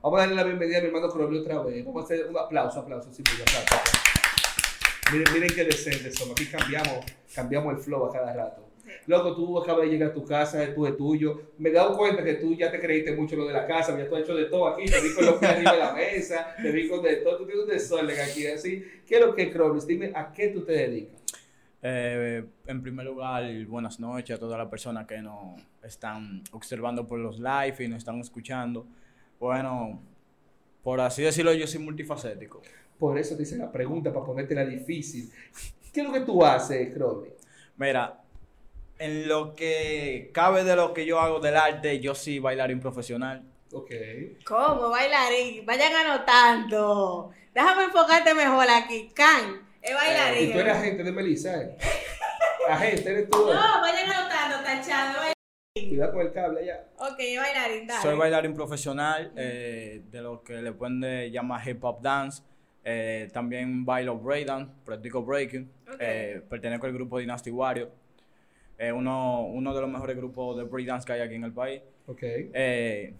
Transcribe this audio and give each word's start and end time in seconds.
Vamos 0.00 0.20
a 0.20 0.22
darle 0.22 0.36
la 0.36 0.44
bienvenida 0.44 0.78
a 0.78 0.80
mi 0.80 0.86
hermano 0.86 1.08
Crowley 1.08 1.40
otra 1.40 1.60
vez. 1.62 1.84
Vamos 1.84 2.02
a 2.02 2.04
hacer 2.04 2.28
un 2.28 2.38
aplauso, 2.38 2.78
aplauso, 2.78 3.12
sí, 3.12 3.20
muy 3.20 3.42
aplauso. 3.42 3.74
Miren, 5.12 5.34
miren 5.34 5.50
qué 5.52 5.64
decentes 5.64 6.14
somos. 6.14 6.40
Aquí 6.40 6.46
cambiamos, 6.46 7.04
cambiamos 7.34 7.74
el 7.74 7.80
flow 7.80 8.04
a 8.06 8.12
cada 8.12 8.32
rato. 8.32 8.64
Loco, 9.06 9.34
tú 9.34 9.58
acabas 9.58 9.86
de 9.86 9.90
llegar 9.90 10.10
a 10.10 10.14
tu 10.14 10.24
casa, 10.24 10.72
tú 10.72 10.86
es 10.86 10.96
tuyo. 10.96 11.50
Me 11.58 11.70
he 11.70 11.72
dado 11.72 11.96
cuenta 11.96 12.22
que 12.22 12.34
tú 12.34 12.54
ya 12.54 12.70
te 12.70 12.78
creíste 12.78 13.12
mucho 13.16 13.34
lo 13.34 13.46
de 13.46 13.52
la 13.52 13.66
casa, 13.66 13.98
ya 13.98 14.08
tú 14.08 14.14
has 14.14 14.22
hecho 14.22 14.36
de 14.36 14.44
todo 14.44 14.68
aquí. 14.68 14.86
Te 14.86 15.00
vi 15.00 15.12
con 15.14 15.26
los 15.26 15.34
pies 15.34 15.50
arriba 15.50 15.72
de 15.72 15.78
la 15.78 15.92
mesa, 15.92 16.54
te 16.62 16.70
vi 16.70 16.88
con 16.88 17.02
de 17.02 17.16
todo. 17.16 17.38
Tú 17.38 17.46
tienes 17.46 17.64
un 17.64 17.70
desorden 17.70 18.20
aquí, 18.20 18.46
así. 18.46 18.84
¿Qué 19.04 19.16
es 19.16 19.20
lo 19.20 19.34
que 19.34 19.50
Crowley? 19.50 19.82
Dime, 19.84 20.12
¿a 20.14 20.32
qué 20.32 20.48
tú 20.48 20.62
te 20.62 20.72
dedicas? 20.72 21.20
Eh, 21.82 22.44
en 22.66 22.82
primer 22.82 23.04
lugar, 23.04 23.44
buenas 23.66 23.98
noches 23.98 24.36
a 24.36 24.38
todas 24.38 24.58
las 24.58 24.68
personas 24.68 25.08
que 25.08 25.18
nos 25.18 25.60
están 25.82 26.44
observando 26.52 27.04
por 27.04 27.18
los 27.18 27.40
live 27.40 27.76
y 27.80 27.88
nos 27.88 27.98
están 27.98 28.20
escuchando. 28.20 28.86
Bueno, 29.38 30.00
por 30.82 31.00
así 31.00 31.22
decirlo, 31.22 31.52
yo 31.52 31.66
soy 31.66 31.80
multifacético. 31.80 32.62
Por 32.98 33.18
eso 33.18 33.36
te 33.36 33.44
hice 33.44 33.56
la 33.56 33.70
pregunta, 33.70 34.12
para 34.12 34.26
ponértela 34.26 34.64
difícil. 34.64 35.30
¿Qué 35.92 36.00
es 36.00 36.06
lo 36.06 36.12
que 36.12 36.20
tú 36.20 36.44
haces, 36.44 36.92
Crowley? 36.92 37.32
Mira, 37.76 38.20
en 38.98 39.28
lo 39.28 39.54
que 39.54 40.30
cabe 40.32 40.64
de 40.64 40.74
lo 40.74 40.92
que 40.92 41.06
yo 41.06 41.20
hago 41.20 41.40
del 41.40 41.56
arte, 41.56 42.00
yo 42.00 42.14
sí 42.14 42.38
bailarín 42.38 42.80
profesional. 42.80 43.42
Ok. 43.72 43.90
¿Cómo 44.44 44.90
bailarín? 44.90 45.64
Vayan 45.64 45.94
anotando. 45.94 47.30
Déjame 47.54 47.84
enfocarte 47.84 48.34
mejor 48.34 48.66
aquí. 48.68 49.10
Can, 49.14 49.68
es 49.80 49.94
bailarín. 49.94 50.50
Y 50.50 50.52
tú 50.52 50.58
eres 50.58 50.76
agente 50.76 51.04
de 51.04 51.12
Melissa, 51.12 51.62
¿eh? 51.62 51.76
agente, 52.68 53.10
eres 53.10 53.30
tú. 53.30 53.38
No, 53.38 53.80
vayan 53.80 54.10
anotando, 54.10 54.64
tachando. 54.64 55.37
Cuidado 55.88 56.12
con 56.12 56.20
el 56.26 56.32
cable 56.32 56.60
allá. 56.60 56.84
Ok, 56.98 57.18
bailarín, 57.18 57.86
dale. 57.86 58.02
Soy 58.02 58.16
bailarín 58.16 58.54
profesional 58.54 59.32
eh, 59.36 60.02
de 60.10 60.20
lo 60.22 60.42
que 60.42 60.54
le 60.62 60.72
pueden 60.72 61.00
llamar 61.32 61.66
hip 61.68 61.82
hop 61.84 62.00
dance. 62.02 62.42
Eh, 62.84 63.28
también 63.32 63.84
bailo 63.84 64.16
breakdance, 64.18 64.72
practico 64.84 65.22
breaking. 65.22 65.70
Eh, 66.00 66.40
pertenezco 66.48 66.86
al 66.86 66.92
grupo 66.92 67.18
Dynasty 67.18 67.50
Warrior. 67.50 67.90
Eh, 68.78 68.92
uno, 68.92 69.42
uno 69.46 69.74
de 69.74 69.80
los 69.80 69.90
mejores 69.90 70.16
grupos 70.16 70.56
de 70.56 70.62
breakdance 70.64 71.04
que 71.04 71.12
hay 71.12 71.20
aquí 71.20 71.34
en 71.34 71.44
el 71.44 71.52
país. 71.52 71.82
Ok. 72.06 72.22
Eh, 72.22 73.14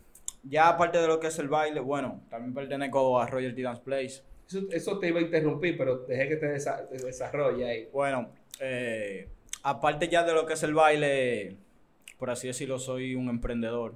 ya 0.44 0.68
aparte 0.68 0.98
de 0.98 1.06
lo 1.08 1.18
que 1.20 1.26
es 1.26 1.38
el 1.40 1.48
baile, 1.48 1.80
bueno, 1.80 2.22
también 2.30 2.54
pertenezco 2.54 3.20
a 3.20 3.26
Royalty 3.26 3.60
Dance 3.62 3.82
Place. 3.82 4.22
Eso, 4.46 4.60
eso 4.70 4.98
te 4.98 5.08
iba 5.08 5.18
a 5.18 5.22
interrumpir, 5.22 5.76
pero 5.76 5.98
dejé 6.06 6.28
que 6.28 6.36
te, 6.36 6.46
desa- 6.46 6.88
te 6.88 6.96
desarrolle 7.04 7.68
ahí. 7.68 7.88
Bueno, 7.92 8.30
eh, 8.60 9.28
aparte 9.64 10.08
ya 10.08 10.22
de 10.22 10.32
lo 10.32 10.46
que 10.46 10.54
es 10.54 10.62
el 10.62 10.72
baile, 10.72 11.56
por 12.18 12.30
así 12.30 12.46
decirlo, 12.48 12.78
soy 12.78 13.14
un 13.14 13.28
emprendedor. 13.28 13.94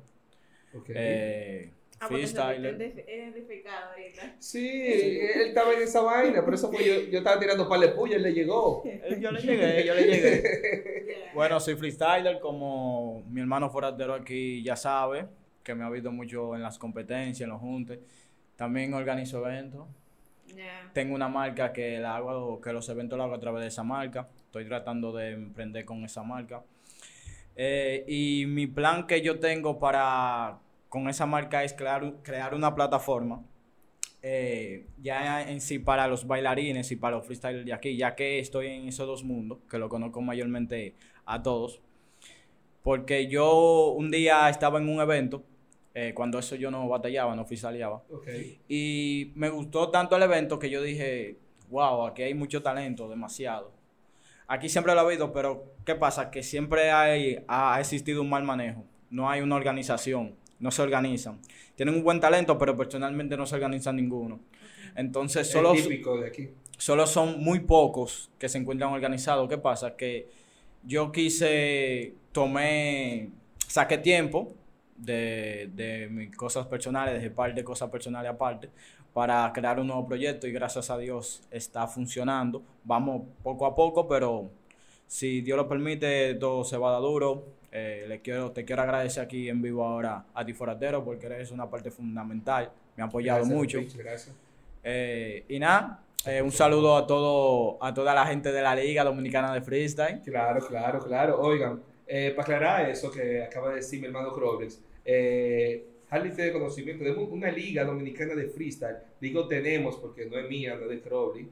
Ok. 0.74 0.90
Eh, 0.94 1.70
Ah, 2.00 2.08
freestyler. 2.08 2.74
ahorita. 2.74 4.34
Sí, 4.40 4.68
él 4.68 5.40
estaba 5.48 5.72
en 5.72 5.82
esa 5.82 6.00
vaina, 6.00 6.44
por 6.44 6.52
eso 6.54 6.68
fue 6.72 6.84
yo, 6.84 7.00
yo 7.08 7.18
estaba 7.18 7.38
tirando 7.38 7.68
par 7.68 7.78
de 7.78 7.90
puya, 7.90 8.16
él 8.16 8.24
le 8.24 8.32
llegó. 8.34 8.82
Eh, 8.84 9.18
Yo 9.20 9.30
le 9.30 9.40
llegué, 9.40 9.84
yo 9.86 9.94
le 9.94 10.02
llegué. 10.06 11.22
Bueno, 11.32 11.60
soy 11.60 11.76
freestyler, 11.76 12.40
como 12.40 13.22
mi 13.30 13.40
hermano 13.40 13.70
forastero 13.70 14.14
aquí 14.14 14.62
ya 14.64 14.74
sabe, 14.74 15.26
que 15.62 15.74
me 15.76 15.84
ha 15.84 15.90
visto 15.90 16.10
mucho 16.10 16.56
en 16.56 16.62
las 16.62 16.76
competencias, 16.76 17.42
en 17.46 17.50
los 17.50 17.60
juntes. 17.60 18.00
También 18.56 18.92
organizo 18.94 19.38
eventos. 19.46 19.86
Tengo 20.92 21.14
una 21.14 21.28
marca 21.28 21.72
que 21.72 21.98
la 22.00 22.16
hago, 22.16 22.60
que 22.60 22.72
los 22.72 22.86
eventos 22.88 23.16
los 23.16 23.24
hago 23.26 23.34
a 23.36 23.40
través 23.40 23.62
de 23.62 23.68
esa 23.68 23.82
marca. 23.84 24.28
Estoy 24.44 24.66
tratando 24.66 25.12
de 25.12 25.30
emprender 25.30 25.84
con 25.84 26.04
esa 26.04 26.22
marca. 26.24 26.62
Eh, 27.56 28.04
y 28.08 28.46
mi 28.46 28.66
plan 28.66 29.06
que 29.06 29.20
yo 29.20 29.38
tengo 29.38 29.78
para 29.78 30.58
con 30.88 31.08
esa 31.08 31.26
marca 31.26 31.64
es 31.64 31.72
crear, 31.72 32.14
crear 32.22 32.54
una 32.54 32.74
plataforma 32.74 33.42
eh, 34.24 34.86
ya 35.02 35.50
en 35.50 35.60
sí 35.60 35.80
para 35.80 36.06
los 36.06 36.26
bailarines 36.28 36.92
y 36.92 36.96
para 36.96 37.16
los 37.16 37.26
freestylers 37.26 37.66
de 37.66 37.72
aquí, 37.72 37.96
ya 37.96 38.14
que 38.14 38.38
estoy 38.38 38.68
en 38.68 38.86
esos 38.86 39.06
dos 39.06 39.24
mundos, 39.24 39.58
que 39.68 39.78
lo 39.78 39.88
conozco 39.88 40.20
mayormente 40.20 40.94
a 41.26 41.42
todos. 41.42 41.80
Porque 42.84 43.26
yo 43.26 43.90
un 43.90 44.10
día 44.10 44.48
estaba 44.48 44.78
en 44.78 44.88
un 44.88 45.00
evento, 45.00 45.42
eh, 45.94 46.12
cuando 46.14 46.38
eso 46.38 46.54
yo 46.54 46.70
no 46.70 46.88
batallaba, 46.88 47.34
no 47.34 47.44
freestyleaba. 47.44 48.02
Ok. 48.10 48.28
Y 48.68 49.32
me 49.34 49.50
gustó 49.50 49.90
tanto 49.90 50.16
el 50.16 50.22
evento 50.22 50.58
que 50.58 50.70
yo 50.70 50.82
dije, 50.82 51.36
wow, 51.68 52.06
aquí 52.06 52.22
hay 52.22 52.34
mucho 52.34 52.62
talento, 52.62 53.08
demasiado. 53.08 53.72
Aquí 54.52 54.68
siempre 54.68 54.92
lo 54.92 55.00
ha 55.00 55.04
habido, 55.04 55.32
pero 55.32 55.64
¿qué 55.86 55.94
pasa? 55.94 56.30
Que 56.30 56.42
siempre 56.42 56.90
hay, 56.90 57.42
ha 57.48 57.80
existido 57.80 58.20
un 58.20 58.28
mal 58.28 58.42
manejo. 58.44 58.84
No 59.08 59.30
hay 59.30 59.40
una 59.40 59.56
organización, 59.56 60.34
no 60.60 60.70
se 60.70 60.82
organizan. 60.82 61.40
Tienen 61.74 61.94
un 61.94 62.04
buen 62.04 62.20
talento, 62.20 62.58
pero 62.58 62.76
personalmente 62.76 63.34
no 63.34 63.46
se 63.46 63.54
organizan 63.54 63.96
ninguno. 63.96 64.40
Entonces, 64.94 65.50
solo, 65.50 65.72
de 65.72 66.26
aquí. 66.26 66.50
solo 66.76 67.06
son 67.06 67.42
muy 67.42 67.60
pocos 67.60 68.30
que 68.38 68.46
se 68.50 68.58
encuentran 68.58 68.92
organizados. 68.92 69.48
¿Qué 69.48 69.56
pasa? 69.56 69.96
Que 69.96 70.28
yo 70.84 71.12
quise, 71.12 72.12
tomé, 72.32 73.30
saqué 73.66 73.96
tiempo 73.96 74.52
de, 74.98 75.70
de 75.72 76.08
mis 76.10 76.36
cosas 76.36 76.66
personales, 76.66 77.14
dejé 77.14 77.30
par 77.30 77.54
de 77.54 77.64
cosas 77.64 77.88
personales 77.88 78.30
aparte, 78.30 78.68
para 79.12 79.50
crear 79.52 79.78
un 79.78 79.86
nuevo 79.88 80.06
proyecto 80.06 80.46
y 80.46 80.52
gracias 80.52 80.90
a 80.90 80.98
Dios 80.98 81.42
está 81.50 81.86
funcionando. 81.86 82.62
Vamos 82.84 83.22
poco 83.42 83.66
a 83.66 83.74
poco, 83.74 84.08
pero 84.08 84.50
si 85.06 85.40
Dios 85.42 85.56
lo 85.56 85.68
permite, 85.68 86.34
todo 86.34 86.64
se 86.64 86.76
va 86.76 86.88
a 86.88 86.92
dar 86.92 87.02
duro. 87.02 87.44
Eh, 87.70 88.04
le 88.08 88.20
quiero, 88.20 88.52
te 88.52 88.64
quiero 88.64 88.82
agradecer 88.82 89.22
aquí 89.22 89.48
en 89.48 89.62
vivo 89.62 89.84
ahora 89.84 90.24
a 90.34 90.44
ti, 90.44 90.52
Foratero, 90.52 91.04
porque 91.04 91.26
eres 91.26 91.50
una 91.50 91.68
parte 91.68 91.90
fundamental. 91.90 92.70
Me 92.96 93.02
ha 93.02 93.06
apoyado 93.06 93.40
Gracias, 93.40 93.56
mucho. 93.56 93.78
Gracias. 93.96 94.34
Eh, 94.84 95.44
y 95.48 95.58
nada, 95.58 96.02
eh, 96.24 96.40
un 96.40 96.52
saludo 96.52 96.96
a 96.96 97.06
todo, 97.06 97.78
a 97.82 97.92
toda 97.92 98.14
la 98.14 98.26
gente 98.26 98.52
de 98.52 98.62
la 98.62 98.76
Liga 98.76 99.02
Dominicana 99.02 99.52
de 99.52 99.60
Freestyle. 99.60 100.20
Claro, 100.24 100.64
claro, 100.66 101.00
claro. 101.00 101.40
Oigan, 101.40 101.82
eh, 102.06 102.30
para 102.36 102.42
aclarar 102.42 102.90
eso 102.90 103.10
que 103.10 103.42
acaba 103.42 103.70
de 103.70 103.76
decir 103.76 104.00
mi 104.00 104.06
hermano 104.06 104.30
Robles, 104.30 104.80
eh, 105.04 105.84
Harley 106.12 106.32
tiene 106.32 106.52
conocimiento 106.52 107.04
de 107.04 107.12
una 107.12 107.50
liga 107.50 107.84
dominicana 107.84 108.34
de 108.34 108.46
freestyle. 108.48 108.98
Digo 109.18 109.48
tenemos 109.48 109.96
porque 109.96 110.26
no 110.26 110.38
es 110.38 110.46
mía, 110.46 110.76
no 110.76 110.82
es 110.82 110.90
de 110.90 111.00
Crowley, 111.00 111.48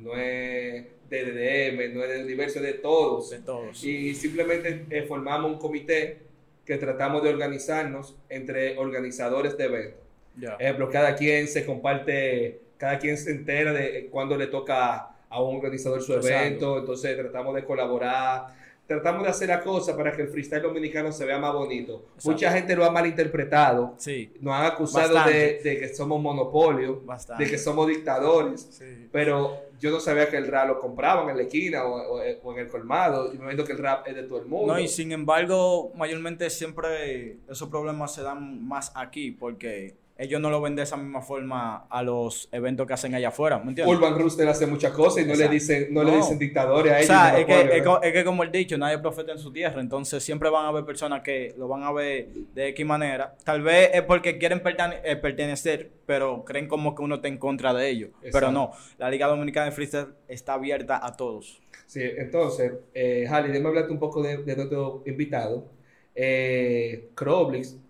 no 0.00 0.16
es 0.16 0.84
de 1.08 1.24
DDM, 1.24 1.94
no 1.94 2.02
es 2.02 2.10
del 2.10 2.24
universo 2.24 2.60
de 2.60 2.72
todos. 2.72 3.30
De 3.30 3.38
todos. 3.38 3.84
Y 3.84 4.12
simplemente 4.16 4.84
eh, 4.90 5.02
formamos 5.02 5.52
un 5.52 5.58
comité 5.58 6.18
que 6.66 6.76
tratamos 6.76 7.22
de 7.22 7.28
organizarnos 7.28 8.16
entre 8.28 8.76
organizadores 8.78 9.56
de 9.56 9.64
eventos. 9.64 10.00
Ya. 10.36 10.56
Ejemplo, 10.58 10.90
cada 10.90 11.14
quien 11.14 11.46
se 11.46 11.64
comparte, 11.64 12.62
cada 12.78 12.98
quien 12.98 13.16
se 13.16 13.30
entera 13.30 13.72
de 13.72 14.08
cuando 14.10 14.36
le 14.36 14.48
toca 14.48 15.14
a 15.28 15.40
un 15.40 15.54
organizador 15.54 16.02
su 16.02 16.14
Exacto. 16.14 16.36
evento, 16.36 16.78
entonces 16.78 17.16
tratamos 17.16 17.54
de 17.54 17.64
colaborar, 17.64 18.59
tratamos 18.94 19.22
de 19.22 19.28
hacer 19.30 19.48
la 19.48 19.60
cosa 19.60 19.96
para 19.96 20.10
que 20.12 20.22
el 20.22 20.28
freestyle 20.28 20.62
dominicano 20.62 21.12
se 21.12 21.24
vea 21.24 21.38
más 21.38 21.52
bonito. 21.54 22.06
Exacto. 22.16 22.30
Mucha 22.32 22.52
gente 22.52 22.74
lo 22.76 22.84
ha 22.84 22.90
malinterpretado, 22.90 23.94
Sí, 23.98 24.32
nos 24.40 24.54
han 24.54 24.66
acusado 24.66 25.14
de, 25.30 25.60
que 25.62 25.88
somos 25.94 26.20
monopolio, 26.20 27.00
bastante. 27.04 27.44
de 27.44 27.50
que 27.50 27.58
somos 27.58 27.86
dictadores, 27.86 28.66
Sí. 28.72 29.08
pero 29.12 29.56
yo 29.78 29.90
no 29.90 30.00
sabía 30.00 30.28
que 30.28 30.36
el 30.36 30.46
rap 30.48 30.68
lo 30.68 30.78
compraban 30.80 31.30
en 31.30 31.36
la 31.36 31.42
esquina 31.44 31.84
o, 31.84 32.16
o- 32.16 32.20
o 32.42 32.52
en 32.52 32.58
el 32.58 32.68
colmado, 32.68 33.26
yo 33.32 33.38
me 33.38 33.44
imagino 33.44 33.64
que 33.64 33.72
el 33.72 33.78
rap 33.78 34.06
es 34.08 34.14
de 34.16 34.24
todo 34.24 34.40
el 34.40 34.46
mundo. 34.46 34.74
No, 34.74 34.78
y 34.80 34.88
sin 34.88 35.12
embargo, 35.12 35.92
mayormente 35.94 36.50
siempre 36.50 37.36
esos 37.48 37.68
problemas 37.68 38.14
se 38.14 38.22
dan 38.22 38.66
más 38.66 38.92
aquí 38.94 39.30
porque 39.30 39.94
ellos 40.20 40.38
no 40.38 40.50
lo 40.50 40.60
ven 40.60 40.76
de 40.76 40.82
esa 40.82 40.98
misma 40.98 41.22
forma 41.22 41.86
a 41.88 42.02
los 42.02 42.48
eventos 42.52 42.86
que 42.86 42.92
hacen 42.92 43.14
allá 43.14 43.28
afuera, 43.28 43.58
¿me 43.58 43.70
entiendes? 43.70 43.96
Urban 43.96 44.18
Rooster 44.18 44.46
hace 44.46 44.66
muchas 44.66 44.92
cosas 44.92 45.24
y 45.24 45.26
no 45.26 45.34
le 45.34 45.48
dicen, 45.48 45.88
no, 45.90 46.04
le 46.04 46.14
dicen 46.14 46.38
dictadores 46.38 46.92
a 46.92 46.98
O 46.98 47.02
sea, 47.02 47.38
es 47.40 47.46
que, 47.46 47.78
es, 47.78 48.12
que 48.12 48.24
como 48.24 48.42
el 48.42 48.52
dicho, 48.52 48.76
nadie 48.76 48.98
profeta 48.98 49.32
en 49.32 49.38
su 49.38 49.50
tierra, 49.50 49.80
entonces 49.80 50.22
siempre 50.22 50.50
van 50.50 50.66
a 50.66 50.68
haber 50.68 50.84
personas 50.84 51.22
que 51.22 51.54
lo 51.56 51.68
van 51.68 51.84
a 51.84 51.92
ver 51.92 52.28
de 52.54 52.68
X 52.68 52.84
manera. 52.84 53.34
Tal 53.44 53.62
vez 53.62 53.90
es 53.94 54.02
porque 54.02 54.36
quieren 54.36 54.62
pertene- 54.62 55.00
eh, 55.04 55.16
pertenecer, 55.16 55.90
pero 56.04 56.44
creen 56.44 56.68
como 56.68 56.94
que 56.94 57.02
uno 57.02 57.14
está 57.14 57.28
en 57.28 57.38
contra 57.38 57.72
de 57.72 57.88
ellos. 57.88 58.10
Exacto. 58.16 58.30
Pero 58.32 58.52
no, 58.52 58.72
la 58.98 59.08
Liga 59.10 59.26
Dominicana 59.26 59.66
de 59.66 59.72
Freestyle 59.72 60.08
está 60.28 60.52
abierta 60.52 61.04
a 61.04 61.16
todos. 61.16 61.62
Sí, 61.86 62.02
entonces, 62.02 62.72
eh, 62.94 63.26
Harley, 63.28 63.52
déjame 63.52 63.70
hablarte 63.70 63.92
un 63.92 63.98
poco 63.98 64.22
de, 64.22 64.36
de 64.36 64.54
nuestro 64.54 65.02
invitado. 65.06 65.66
Eh, 66.14 67.08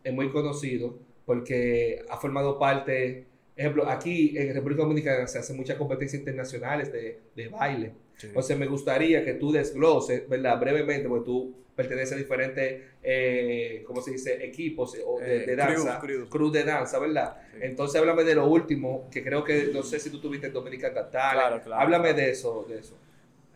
es 0.05 0.13
muy 0.13 0.31
conocido 0.31 1.10
porque 1.25 2.03
ha 2.09 2.17
formado 2.17 2.59
parte, 2.59 3.27
ejemplo, 3.57 3.89
aquí 3.89 4.37
en 4.37 4.55
República 4.55 4.83
Dominicana 4.83 5.27
se 5.27 5.39
hacen 5.39 5.57
muchas 5.57 5.77
competencias 5.77 6.19
internacionales 6.21 6.93
de, 6.93 7.21
de 7.37 7.49
baile. 7.49 7.93
Entonces 8.23 8.59
me 8.59 8.67
gustaría 8.67 9.25
que 9.25 9.35
tú 9.35 9.51
desgloses, 9.51 10.29
¿verdad? 10.29 10.61
Brevemente, 10.61 11.09
porque 11.09 11.25
tú 11.25 11.55
perteneces 11.75 12.13
a 12.13 12.17
diferentes, 12.17 12.83
eh, 13.03 13.83
¿cómo 13.87 14.03
se 14.03 14.11
dice? 14.11 14.45
Equipos 14.45 14.95
eh, 14.95 15.03
o 15.07 15.19
de, 15.19 15.45
Eh, 15.45 15.47
de 15.47 15.57
danza, 15.57 15.99
crews 15.99 16.53
de 16.53 16.65
danza, 16.65 16.99
¿verdad? 16.99 17.39
Sí. 17.53 17.59
Entonces 17.63 17.99
háblame 17.99 18.25
de 18.25 18.35
lo 18.35 18.47
último, 18.47 19.09
que 19.11 19.25
creo 19.25 19.43
que, 19.43 19.71
no 19.73 19.83
sé 19.83 19.99
si 19.99 20.11
tú 20.11 20.21
tuviste 20.21 20.49
en 20.49 20.53
Dominican 20.53 20.93
Got 20.93 21.11
Talent. 21.11 21.33
Claro, 21.41 21.63
claro, 21.63 21.81
Háblame 21.83 22.09
claro. 22.11 22.19
de 22.19 22.31
eso, 22.31 22.67
de 22.69 22.79
eso. 22.81 22.99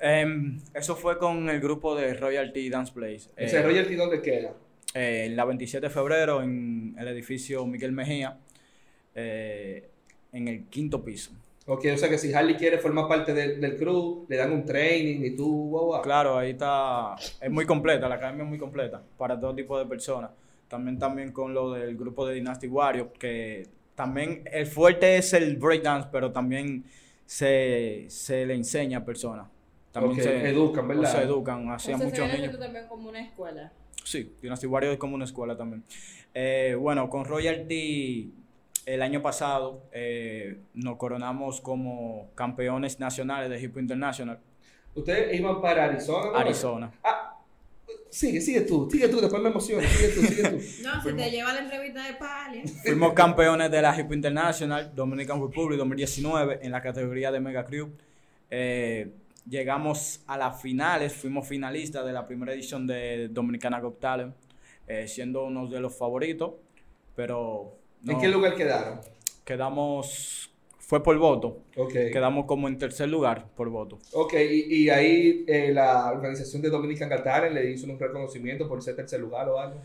Em, 0.00 0.58
eso 0.74 0.96
fue 0.96 1.18
con 1.18 1.48
el 1.50 1.60
grupo 1.60 1.94
de 1.94 2.14
Royalty 2.14 2.70
Dance 2.70 2.92
Place. 2.94 3.28
Ese 3.36 3.58
Eh, 3.58 3.62
royalty, 3.62 3.94
¿dónde 3.96 4.22
queda? 4.22 4.54
Eh, 4.94 5.28
la 5.34 5.44
27 5.44 5.88
de 5.88 5.90
febrero 5.92 6.42
en 6.42 6.94
el 6.98 7.08
edificio 7.08 7.66
Miguel 7.66 7.92
Mejía. 7.92 8.38
eh, 9.14 9.90
en 10.32 10.48
el 10.48 10.64
quinto 10.66 11.04
piso. 11.04 11.30
Ok, 11.66 11.86
o 11.94 11.96
sea 11.96 12.08
que 12.10 12.18
si 12.18 12.32
Harley 12.34 12.56
quiere 12.56 12.78
formar 12.78 13.08
parte 13.08 13.32
del, 13.32 13.60
del 13.60 13.76
crew, 13.78 14.26
le 14.28 14.36
dan 14.36 14.52
un 14.52 14.64
training 14.64 15.24
y 15.24 15.36
tú, 15.36 15.70
wow, 15.70 15.86
wow. 15.86 16.02
Claro, 16.02 16.36
ahí 16.38 16.50
está, 16.50 17.14
es 17.40 17.50
muy 17.50 17.64
completa, 17.64 18.08
la 18.08 18.16
academia 18.16 18.42
es 18.44 18.48
muy 18.48 18.58
completa 18.58 19.02
para 19.16 19.38
todo 19.40 19.54
tipo 19.54 19.78
de 19.78 19.86
personas. 19.86 20.30
También, 20.68 20.98
también 20.98 21.32
con 21.32 21.54
lo 21.54 21.72
del 21.72 21.96
grupo 21.96 22.26
de 22.26 22.34
Dynasty 22.34 22.66
Warriors, 22.68 23.10
que 23.18 23.68
también 23.94 24.42
el 24.52 24.66
fuerte 24.66 25.16
es 25.16 25.32
el 25.34 25.56
breakdance, 25.56 26.08
pero 26.12 26.32
también 26.32 26.84
se, 27.24 28.06
se 28.08 28.44
le 28.44 28.54
enseña 28.54 28.98
a 28.98 29.04
personas. 29.04 29.46
También 29.92 30.20
se 30.20 30.48
educan, 30.48 30.88
¿verdad? 30.88 31.12
Se 31.12 31.22
educan, 31.22 31.70
así 31.70 31.92
a 31.92 31.94
Entonces, 31.94 32.18
muchos 32.18 32.30
viene 32.30 32.48
niños. 32.48 32.58
también 32.58 32.88
como 32.88 33.08
una 33.08 33.20
escuela. 33.22 33.72
Sí, 34.04 34.32
Dynasty 34.40 34.66
Warriors 34.66 34.94
es 34.94 34.98
como 35.00 35.16
una 35.16 35.24
escuela 35.24 35.56
también. 35.56 35.82
Eh, 36.32 36.76
bueno, 36.78 37.10
con 37.10 37.24
Royalty 37.24 38.32
el 38.86 39.02
año 39.02 39.22
pasado 39.22 39.82
eh, 39.92 40.58
nos 40.74 40.96
coronamos 40.96 41.60
como 41.60 42.30
campeones 42.34 43.00
nacionales 43.00 43.50
de 43.50 43.60
Hip 43.60 43.76
International, 43.78 44.38
Ustedes 44.94 45.38
iban 45.38 45.60
para 45.60 45.84
Arizona, 45.84 46.30
¿no? 46.30 46.36
Arizona. 46.36 46.92
Ah, 47.02 47.36
sigue, 48.08 48.40
sigue 48.40 48.60
tú, 48.60 48.88
sigue 48.90 49.08
tú, 49.08 49.20
después 49.20 49.42
me 49.42 49.48
emociono, 49.48 49.82
sigue 49.86 50.08
tú, 50.08 50.20
sigue 50.20 50.42
tú. 50.50 50.58
No, 50.84 51.02
se 51.02 51.12
te 51.12 51.30
lleva 51.30 51.52
la 51.52 51.60
entrevista 51.60 52.06
de 52.06 52.14
Palia. 52.14 52.62
Fuimos 52.84 53.12
campeones 53.12 53.70
de 53.70 53.82
la 53.82 53.98
Hip 53.98 54.12
International 54.12 54.94
Dominican 54.94 55.40
Republic 55.40 55.78
2019 55.78 56.60
en 56.62 56.70
la 56.70 56.80
categoría 56.80 57.32
de 57.32 57.40
Mega 57.40 57.64
Crew. 57.64 57.90
Eh, 58.50 59.10
llegamos 59.48 60.22
a 60.26 60.36
las 60.38 60.60
finales, 60.60 61.12
fuimos 61.12 61.46
finalistas 61.46 62.04
de 62.04 62.12
la 62.12 62.26
primera 62.26 62.52
edición 62.52 62.86
de 62.86 63.28
Dominicana 63.28 63.80
Got 63.80 64.00
Talent, 64.00 64.34
eh, 64.86 65.06
siendo 65.08 65.44
uno 65.44 65.66
de 65.66 65.80
los 65.80 65.96
favoritos, 65.96 66.52
pero 67.14 67.76
¿En 68.06 68.18
qué 68.20 68.28
lugar 68.28 68.54
quedaron? 68.54 69.00
quedamos, 69.44 70.50
fue 70.78 71.02
por 71.02 71.16
voto, 71.18 71.62
Ok. 71.76 71.92
quedamos 72.12 72.46
como 72.46 72.68
en 72.68 72.78
tercer 72.78 73.08
lugar 73.08 73.46
por 73.54 73.68
voto. 73.68 73.98
Ok, 74.12 74.34
y, 74.34 74.84
y 74.84 74.90
ahí 74.90 75.44
eh, 75.46 75.70
la 75.72 76.10
organización 76.10 76.62
de 76.62 76.70
Dominican 76.70 77.08
Got 77.08 77.24
Talent 77.24 77.54
le 77.54 77.70
hizo 77.70 77.86
un 77.90 77.98
reconocimiento 77.98 78.68
por 78.68 78.82
ser 78.82 78.96
tercer 78.96 79.20
lugar 79.20 79.48
o 79.48 79.58
algo. 79.58 79.76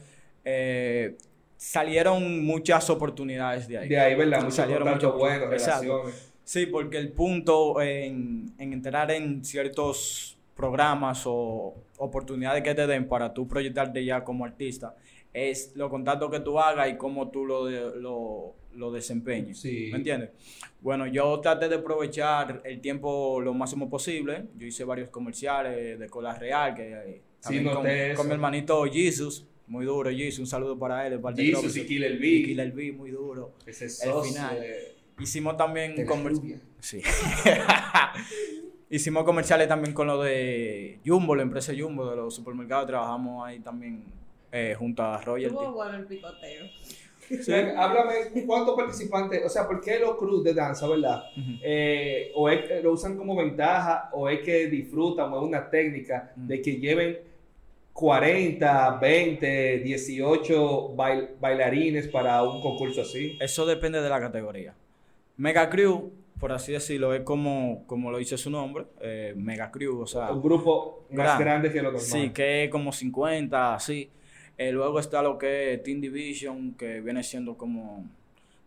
Eh, 0.46 1.16
salieron 1.58 2.46
muchas 2.46 2.90
oportunidades 2.90 3.68
de 3.68 3.78
ahí. 3.78 3.90
De 3.90 4.00
ahí, 4.00 4.16
¿verdad? 4.16 4.40
Muchos 4.40 4.56
Salieron 4.56 4.88
muchas- 4.90 5.12
Exacto. 5.14 5.50
relaciones. 5.50 6.26
Sí, 6.50 6.66
porque 6.66 6.98
el 6.98 7.12
punto 7.12 7.80
en, 7.80 8.52
en 8.58 8.74
entrar 8.74 9.12
en 9.12 9.46
ciertos 9.46 10.36
programas 10.56 11.22
o 11.28 11.76
oportunidades 12.00 12.64
que 12.64 12.74
te 12.74 12.88
den 12.88 13.08
para 13.08 13.32
tú 13.36 13.48
proyectarte 13.48 14.04
ya 14.04 14.24
como 14.24 14.46
artista 14.46 14.96
es 15.32 15.74
los 15.76 15.92
contactos 15.92 16.32
que 16.32 16.40
tú 16.40 16.60
hagas 16.60 16.90
y 16.90 16.98
cómo 16.98 17.30
tú 17.30 17.46
lo, 17.46 17.66
de- 17.66 18.02
lo, 18.02 18.56
lo 18.74 18.92
desempeñes. 18.92 19.60
Sí. 19.60 19.90
¿Me 19.92 19.98
entiendes? 20.00 20.32
Bueno, 20.82 21.06
yo 21.06 21.40
traté 21.40 21.70
de 21.70 21.76
aprovechar 21.76 22.64
el 22.66 22.82
tiempo 22.82 23.40
lo 23.42 23.54
máximo 23.54 23.88
posible. 23.88 24.46
Yo 24.58 24.66
hice 24.66 24.84
varios 24.86 25.10
comerciales 25.12 26.00
de 26.00 26.10
Cola 26.10 26.34
Real, 26.34 26.74
que 26.74 26.94
eh, 26.94 27.22
Sí, 27.42 27.64
también 27.64 27.66
con, 27.66 27.86
con 28.16 28.28
mi 28.28 28.34
hermanito 28.34 28.84
Jesus, 28.86 29.46
muy 29.68 29.86
duro 29.86 30.10
Jesus, 30.10 30.40
un 30.40 30.48
saludo 30.48 30.80
para 30.80 31.06
él. 31.06 31.22
Jesus 31.36 31.78
y 31.78 31.86
Killer 31.86 32.14
B. 32.18 32.42
Killer 32.44 32.72
B, 32.72 32.92
muy 32.92 33.12
duro. 33.12 33.52
Ese 33.68 33.86
El 33.86 33.92
socio 33.92 34.24
final. 34.34 34.60
de- 34.60 34.99
Hicimos 35.20 35.58
también 35.58 35.96
de 35.96 36.04
la 36.04 36.08
comer- 36.10 36.34
rubia. 36.34 36.60
Sí. 36.80 37.02
Hicimos 38.90 39.24
comerciales 39.24 39.68
también 39.68 39.94
con 39.94 40.08
lo 40.08 40.22
de 40.22 41.00
Jumbo, 41.06 41.36
la 41.36 41.44
empresa 41.44 41.74
Jumbo 41.78 42.10
de 42.10 42.16
los 42.16 42.34
supermercados. 42.34 42.88
Trabajamos 42.88 43.46
ahí 43.48 43.60
también 43.60 44.04
eh, 44.52 44.76
junto 44.78 45.04
a 45.04 45.22
Royalty. 45.22 45.56
Estuvo 45.56 45.74
bueno 45.74 45.98
el 45.98 46.06
picoteo. 46.06 46.66
Ven, 47.48 47.78
háblame, 47.78 48.14
¿cuántos 48.48 48.76
participantes? 48.76 49.46
O 49.46 49.50
sea, 49.50 49.68
¿por 49.68 49.80
qué 49.82 50.00
los 50.00 50.18
crews 50.18 50.44
de 50.44 50.56
danza, 50.56 50.88
verdad? 50.88 51.22
Ujú. 51.38 51.52
Eh, 51.62 52.32
o 52.34 52.50
es 52.50 52.66
que 52.68 52.82
lo 52.82 52.94
usan 52.94 53.16
como 53.16 53.36
ventaja, 53.36 54.10
o 54.14 54.28
es 54.28 54.40
que 54.40 54.66
disfrutan, 54.68 55.32
o 55.32 55.38
es 55.38 55.44
una 55.48 55.70
técnica 55.70 56.32
Mm. 56.36 56.48
de 56.48 56.62
que 56.64 56.72
lleven 56.78 57.20
40, 57.94 58.98
20, 59.00 59.80
18 59.80 60.96
bail- 60.96 61.30
bailarines 61.40 62.08
para 62.08 62.42
un 62.42 62.62
concurso 62.62 63.02
así. 63.04 63.38
Eso 63.40 63.68
depende 63.68 64.02
de 64.02 64.10
la 64.10 64.20
categoría. 64.20 64.74
Mega 65.40 65.70
Crew, 65.70 66.12
por 66.40 66.52
así 66.52 66.72
decirlo, 66.74 67.14
es 67.14 67.22
como, 67.22 67.84
como 67.88 68.12
lo 68.12 68.18
dice 68.18 68.38
su 68.38 68.50
nombre, 68.50 68.86
eh, 69.02 69.34
Mega 69.36 69.72
Crew, 69.72 70.02
o 70.02 70.06
sea, 70.08 70.32
Un 70.32 70.42
grupo 70.42 71.06
más 71.12 71.26
Grande. 71.40 71.44
grande 71.44 71.72
que 71.72 71.78
lo 71.78 71.92
normal. 71.92 72.02
sí, 72.02 72.30
que 72.32 72.66
es 72.66 72.70
como 72.70 72.92
50, 72.92 73.74
así. 73.74 74.10
Eh, 74.58 74.72
luego 74.72 75.00
está 75.00 75.22
lo 75.22 75.38
que 75.38 75.74
es 75.74 75.84
Team 75.84 76.02
Division, 76.02 76.74
que 76.74 77.00
viene 77.02 77.24
siendo 77.24 77.58
como 77.58 78.06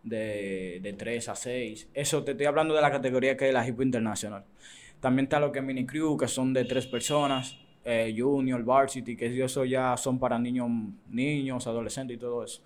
de, 0.01 0.79
de 0.81 0.93
3 0.93 1.29
a 1.29 1.35
6. 1.35 1.89
Eso 1.93 2.23
te 2.23 2.31
estoy 2.31 2.47
hablando 2.47 2.73
de 2.73 2.81
la 2.81 2.91
categoría 2.91 3.37
que 3.37 3.47
es 3.47 3.53
la 3.53 3.67
Hip 3.67 3.75
Hop 3.75 3.83
International. 3.83 4.43
También 4.99 5.25
está 5.25 5.39
lo 5.39 5.51
que 5.51 5.59
es 5.59 5.65
Mini 5.65 5.85
Crew, 5.85 6.17
que 6.17 6.27
son 6.27 6.53
de 6.53 6.65
3 6.65 6.87
personas. 6.87 7.57
eh, 7.85 8.15
Junior, 8.17 8.63
Varsity, 8.63 9.15
que 9.17 9.43
eso 9.43 9.65
ya 9.65 9.95
son 9.97 10.17
para 10.17 10.39
niños, 10.39 10.69
niños, 11.09 11.67
adolescentes 11.67 12.15
y 12.15 12.19
todo 12.19 12.43
eso. 12.43 12.61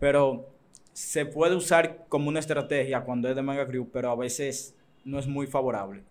Pero 0.00 0.46
se 0.92 1.26
puede 1.26 1.54
usar 1.56 2.06
como 2.08 2.28
una 2.28 2.40
estrategia 2.40 3.02
cuando 3.02 3.28
es 3.28 3.36
de 3.36 3.42
Mega 3.42 3.66
Crew, 3.66 3.88
pero 3.92 4.10
a 4.10 4.16
veces 4.16 4.76
no 5.04 5.18
es 5.18 5.26
muy 5.26 5.46
favorable. 5.46 6.02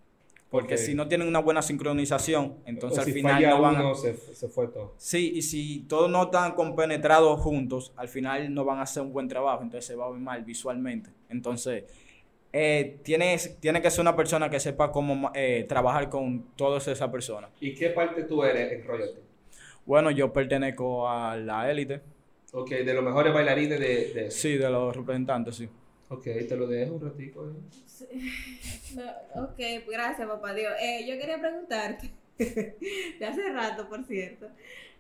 Porque 0.50 0.78
si 0.78 0.94
no 0.96 1.08
tienen 1.08 1.30
una 1.30 1.40
buena 1.40 1.62
sincronización, 1.62 2.58
entonces 2.66 3.00
O 3.00 3.02
al 3.02 3.06
si 3.06 3.14
final 3.14 3.36
falla 3.36 3.50
no 3.52 3.62
van 3.62 3.76
a... 3.78 3.96
se, 3.96 4.14
se 4.14 4.50
fue 4.50 4.68
todo. 4.68 4.94
Sí, 4.98 5.32
y 5.36 5.44
si 5.44 5.86
todos 5.88 6.12
no 6.12 6.24
están 6.24 6.56
compenetrados 6.56 7.40
juntos, 7.40 7.94
al 7.96 8.10
final 8.10 8.54
no 8.54 8.66
van 8.66 8.80
a 8.80 8.82
hacer 8.82 9.02
un 9.02 9.14
buen 9.14 9.30
trabajo, 9.30 9.64
entonces 9.64 9.86
se 9.86 9.96
va 9.96 10.08
a 10.08 10.10
ver 10.10 10.20
mal 10.20 10.44
visualmente. 10.44 11.10
Entonces, 11.30 11.86
eh, 12.52 13.00
tienes, 13.02 13.58
tiene 13.62 13.82
que 13.82 13.90
ser 13.90 14.02
una 14.02 14.14
persona 14.14 14.50
que 14.50 14.60
sepa 14.60 14.92
cómo 14.92 15.32
eh, 15.34 15.66
trabajar 15.70 16.10
con 16.10 16.44
todas 16.58 16.86
esas 16.90 17.10
personas. 17.10 17.50
¿Y 17.62 17.74
qué 17.74 17.92
parte 17.92 18.24
tú 18.24 18.44
eres 18.44 18.74
en 18.74 18.86
Royalty? 18.86 19.22
Bueno, 19.86 20.12
yo 20.12 20.34
pertenezco 20.34 21.08
a 21.08 21.38
la 21.38 21.72
élite, 21.72 22.02
Ok, 22.52 22.70
de 22.70 22.94
los 22.94 23.04
mejores 23.04 23.34
bailarines 23.34 23.80
de, 23.80 24.14
de 24.14 24.32
sí, 24.32 24.58
de 24.58 24.70
los 24.70 24.96
representantes, 24.96 25.56
sí. 25.56 25.70
Ok, 26.10 26.24
te 26.24 26.56
lo 26.58 26.68
dejo 26.68 26.96
un 26.96 27.02
ratico. 27.02 27.50
eh. 27.50 27.54
No, 28.96 29.44
ok, 29.44 29.60
gracias, 29.90 30.28
papá 30.28 30.54
Dios. 30.54 30.74
Eh, 30.82 31.06
yo 31.08 31.18
quería 31.18 31.40
preguntarte, 31.40 32.12
de 32.38 33.26
hace 33.26 33.50
rato, 33.54 33.88
por 33.88 34.04
cierto, 34.04 34.48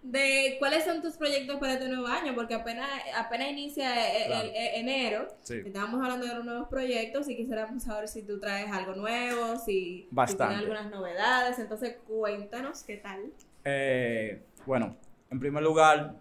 de 0.01 0.55
cuáles 0.59 0.85
son 0.85 1.01
tus 1.01 1.17
proyectos 1.17 1.57
para 1.59 1.73
este 1.73 1.89
nuevo 1.89 2.07
año, 2.07 2.33
porque 2.33 2.53
apenas, 2.53 2.87
apenas 3.17 3.49
inicia 3.51 4.15
el, 4.17 4.27
Claro. 4.27 4.47
el- 4.47 4.55
el 4.55 4.75
enero, 4.75 5.27
Sí. 5.41 5.55
estábamos 5.65 6.01
hablando 6.01 6.25
de 6.25 6.35
los 6.35 6.45
nuevos 6.45 6.69
proyectos 6.69 7.27
y 7.27 7.35
quisiéramos 7.35 7.83
saber 7.83 8.07
si 8.07 8.23
tú 8.23 8.39
traes 8.39 8.71
algo 8.71 8.93
nuevo, 8.95 9.57
si, 9.59 10.07
si 10.27 10.37
tienes 10.37 10.57
algunas 10.57 10.89
novedades, 10.89 11.59
entonces 11.59 11.97
cuéntanos 12.07 12.83
qué 12.83 12.95
tal. 12.97 13.31
Eh, 13.65 14.41
bueno, 14.65 14.95
en 15.29 15.39
primer 15.39 15.61
lugar, 15.63 16.15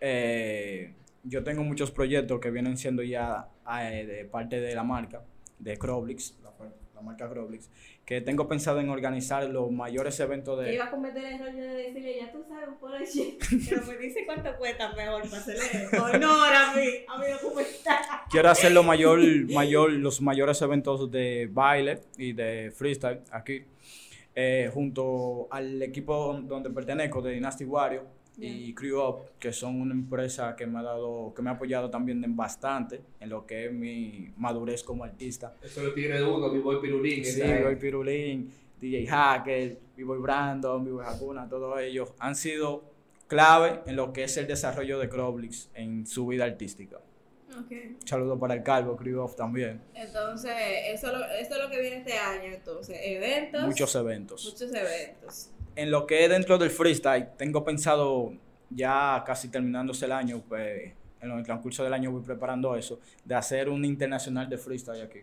eh, 0.00 0.94
yo 1.24 1.44
tengo 1.44 1.62
muchos 1.62 1.90
proyectos 1.90 2.40
que 2.40 2.50
vienen 2.50 2.76
siendo 2.76 3.02
ya 3.02 3.48
eh, 3.82 4.06
de 4.06 4.24
parte 4.24 4.60
de 4.60 4.74
la 4.74 4.84
marca, 4.84 5.22
de 5.58 5.76
Croblix, 5.76 6.38
la, 6.42 6.50
la 6.94 7.00
marca 7.02 7.28
Croblix, 7.28 7.68
que 8.04 8.20
tengo 8.20 8.48
pensado 8.48 8.80
en 8.80 8.88
organizar 8.88 9.44
los 9.44 9.70
mayores 9.70 10.18
eventos 10.20 10.58
de... 10.58 10.74
iba 10.74 10.86
a 10.86 10.90
cometer 10.90 11.24
el 11.24 11.34
error 11.34 11.52
de 11.52 11.62
decirle, 11.62 12.16
ya 12.18 12.32
tú 12.32 12.42
sabes, 12.48 12.68
polo 12.80 12.98
shit, 13.04 13.40
pero 13.68 13.86
me 13.86 13.98
dice 13.98 14.24
cuánto 14.24 14.56
cuesta 14.56 14.92
mejor 14.94 15.22
para 15.22 15.36
hacerle 15.36 15.98
honor 15.98 16.52
a 16.52 16.74
mí, 16.74 16.88
a 17.06 17.18
mi 17.18 17.26
documental. 17.30 17.98
Quiero 18.30 18.48
hacer 18.48 18.72
lo 18.72 18.82
mayor, 18.82 19.20
mayor, 19.52 19.92
los 19.92 20.20
mayores 20.22 20.60
eventos 20.62 21.10
de 21.10 21.48
baile 21.52 22.00
y 22.16 22.32
de 22.32 22.72
freestyle 22.74 23.20
aquí, 23.30 23.64
eh, 24.34 24.70
junto 24.72 25.48
al 25.50 25.82
equipo 25.82 26.40
donde 26.42 26.70
pertenezco, 26.70 27.20
de 27.20 27.32
Dynasty 27.32 27.64
Y 28.38 28.72
Crew 28.74 28.98
Up, 29.02 29.16
que 29.38 29.52
son 29.52 29.80
una 29.80 29.92
empresa 29.92 30.56
que 30.56 30.66
me 30.66 30.78
ha 30.78 30.82
dado, 30.82 31.32
que 31.34 31.42
me 31.42 31.50
ha 31.50 31.54
apoyado 31.54 31.90
también 31.90 32.24
en 32.24 32.34
bastante 32.36 33.00
en 33.20 33.28
lo 33.28 33.44
que 33.46 33.66
es 33.66 33.72
mi 33.72 34.32
madurez 34.38 34.82
como 34.82 35.04
artista. 35.04 35.54
Eso 35.62 35.82
lo 35.82 35.92
tiene 35.92 36.22
uno, 36.22 36.50
B-Boy 36.50 36.80
Pirulín. 36.80 37.24
Sí. 37.24 37.40
B-Boy 37.42 37.76
Pirulín, 37.76 38.50
DJ 38.80 39.06
Hacker, 39.06 39.78
B-Boy 39.96 40.18
Brandon, 40.20 40.82
B-Boy 40.84 41.04
Hakuna, 41.06 41.46
todos 41.48 41.78
ellos 41.80 42.12
han 42.18 42.34
sido 42.34 42.82
clave 43.26 43.80
en 43.86 43.96
lo 43.96 44.12
que 44.12 44.24
es 44.24 44.36
el 44.38 44.46
desarrollo 44.46 44.98
de 44.98 45.08
Croblix 45.10 45.68
en 45.74 46.06
su 46.06 46.26
vida 46.26 46.44
artística. 46.44 46.96
Ok. 47.58 47.70
Un 48.00 48.06
saludo 48.06 48.38
para 48.38 48.54
el 48.54 48.62
Calvo, 48.62 48.96
Crew 48.96 49.22
Up 49.22 49.36
también. 49.36 49.82
Entonces, 49.94 50.52
eso, 50.86 51.12
lo- 51.12 51.24
eso 51.26 51.54
es 51.56 51.62
lo 51.62 51.68
que 51.68 51.80
viene 51.80 51.96
este 51.98 52.14
año, 52.16 52.44
entonces, 52.54 52.96
eventos. 53.02 53.64
Muchos 53.66 53.94
eventos. 53.96 54.44
Muchos 54.46 54.72
eventos. 54.74 55.50
En 55.76 55.90
lo 55.90 56.06
que 56.06 56.24
es 56.24 56.30
dentro 56.30 56.58
del 56.58 56.70
freestyle, 56.70 57.28
tengo 57.36 57.64
pensado, 57.64 58.32
ya 58.70 59.22
casi 59.26 59.48
terminándose 59.48 60.06
el 60.06 60.12
año, 60.12 60.42
pues 60.48 60.92
en 61.20 61.30
el 61.30 61.44
transcurso 61.44 61.84
del 61.84 61.92
año 61.92 62.10
voy 62.10 62.22
preparando 62.22 62.74
eso, 62.76 63.00
de 63.24 63.34
hacer 63.34 63.68
un 63.68 63.84
internacional 63.84 64.48
de 64.48 64.58
freestyle 64.58 65.02
aquí. 65.02 65.20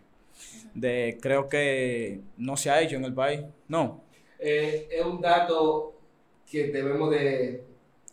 De, 0.74 1.18
creo 1.20 1.50
que 1.50 2.22
no 2.38 2.56
se 2.56 2.70
ha 2.70 2.82
hecho 2.82 2.96
en 2.96 3.06
el 3.06 3.14
país. 3.14 3.42
No. 3.68 4.04
Eh, 4.40 4.88
es 4.92 5.04
un 5.04 5.20
dato 5.20 6.00
que 6.50 6.68
debemos 6.68 7.10
de, 7.10 7.64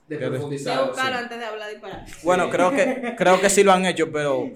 de 0.08 0.16
profundizar. 0.18 0.88
buscar 0.88 1.12
sí. 1.12 1.18
antes 1.18 1.38
de 1.38 1.44
hablar 1.44 1.70
disparar. 1.70 2.06
Bueno, 2.22 2.50
creo 2.50 2.70
que, 2.70 3.14
creo 3.16 3.40
que 3.40 3.50
sí 3.50 3.62
lo 3.62 3.72
han 3.72 3.84
hecho, 3.84 4.10
pero 4.10 4.50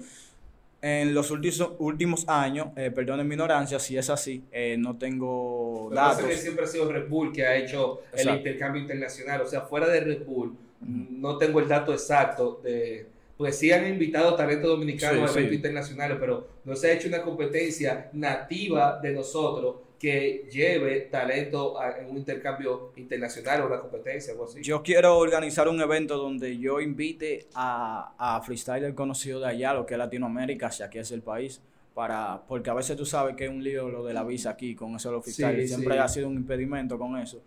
en 0.81 1.13
los 1.13 1.29
últimos, 1.31 1.71
últimos 1.79 2.27
años, 2.29 2.67
eh, 2.75 2.89
perdonen 2.91 3.27
mi 3.27 3.35
ignorancia, 3.35 3.79
si 3.79 3.97
es 3.97 4.09
así, 4.09 4.43
eh, 4.51 4.75
no 4.77 4.97
tengo 4.97 5.89
es 5.91 5.95
datos. 5.95 6.25
que 6.25 6.37
siempre 6.37 6.63
ha 6.65 6.67
sido 6.67 6.91
Red 6.91 7.07
Bull 7.09 7.31
que 7.33 7.45
ha 7.45 7.55
hecho 7.57 8.01
el 8.13 8.29
intercambio 8.29 8.81
internacional. 8.81 9.41
O 9.41 9.45
sea, 9.47 9.61
fuera 9.61 9.87
de 9.87 9.99
Red 10.01 10.25
Bull, 10.25 10.55
no 10.81 11.37
tengo 11.37 11.59
el 11.59 11.67
dato 11.67 11.91
exacto 11.93 12.61
de. 12.63 13.07
Pues 13.37 13.57
sí 13.57 13.71
han 13.71 13.87
invitado 13.87 14.35
talento 14.35 14.67
dominicano 14.67 15.19
Sí, 15.19 15.23
a 15.23 15.27
sí. 15.29 15.33
eventos 15.39 15.55
internacionales, 15.55 16.17
pero 16.19 16.47
no 16.65 16.75
se 16.75 16.89
ha 16.89 16.93
hecho 16.93 17.07
una 17.07 17.21
competencia 17.21 18.09
nativa 18.11 18.99
de 19.01 19.13
nosotros 19.13 19.75
que 19.99 20.47
lleve 20.51 21.01
talento 21.01 21.79
a- 21.79 21.97
en 21.99 22.09
un 22.09 22.17
intercambio 22.17 22.93
internacional 22.95 23.61
o 23.63 23.67
una 23.67 23.81
competencia, 23.81 24.31
algo 24.31 24.45
así. 24.45 24.61
Yo 24.63 24.81
quiero 24.81 25.17
organizar 25.17 25.67
un 25.67 25.81
evento 25.81 26.17
donde 26.17 26.57
yo 26.57 26.79
invite 26.79 27.47
a, 27.53 28.13
a 28.17 28.41
freestyler 28.41 28.95
conocido 28.95 29.39
de 29.41 29.47
allá, 29.47 29.73
lo 29.73 29.85
que 29.85 29.95
es 29.95 29.97
Latinoamérica, 29.97 30.71
si 30.71 30.83
aquí 30.83 30.99
es 30.99 31.11
el 31.11 31.21
país, 31.21 31.61
para 31.93 32.41
porque 32.47 32.69
a 32.69 32.73
veces 32.73 32.95
tú 32.95 33.05
sabes 33.05 33.35
que 33.35 33.45
es 33.45 33.49
un 33.51 33.61
lío 33.63 33.89
lo 33.89 34.05
de 34.05 34.13
la 34.13 34.23
visa 34.23 34.51
aquí 34.51 34.73
con 34.73 34.95
eso 34.95 35.09
de 35.09 35.15
los 35.15 35.23
freestylers, 35.25 35.63
Sí, 35.63 35.67
siempre 35.67 35.95
sí. 35.95 35.99
ha 35.99 36.07
sido 36.07 36.29
un 36.29 36.35
impedimento 36.35 36.97
con 36.97 37.17
eso. 37.17 37.41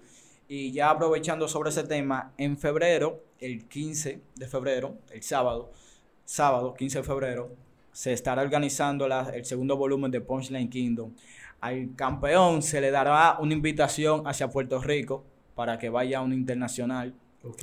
Y 0.46 0.72
ya 0.72 0.90
aprovechando 0.90 1.48
sobre 1.48 1.70
ese 1.70 1.84
tema, 1.84 2.34
en 2.36 2.58
febrero, 2.58 3.22
el 3.40 3.66
15 3.66 4.20
de 4.34 4.46
febrero, 4.46 4.96
el 5.10 5.22
sábado, 5.22 5.70
sábado 6.26 6.74
15 6.74 6.98
de 6.98 7.04
febrero, 7.04 7.50
se 7.92 8.12
estará 8.12 8.42
organizando 8.42 9.06
la- 9.08 9.30
el 9.34 9.44
segundo 9.44 9.76
volumen 9.76 10.10
de 10.10 10.20
Punchline 10.20 10.68
Kingdom. 10.70 11.12
Al 11.60 11.90
campeón 11.94 12.62
se 12.62 12.80
le 12.80 12.90
dará 12.90 13.36
una 13.38 13.52
invitación 13.52 14.26
hacia 14.26 14.48
Puerto 14.48 14.80
Rico 14.80 15.24
para 15.54 15.78
que 15.78 15.90
vaya 15.90 16.18
a 16.18 16.22
un 16.22 16.32
internacional 16.32 17.14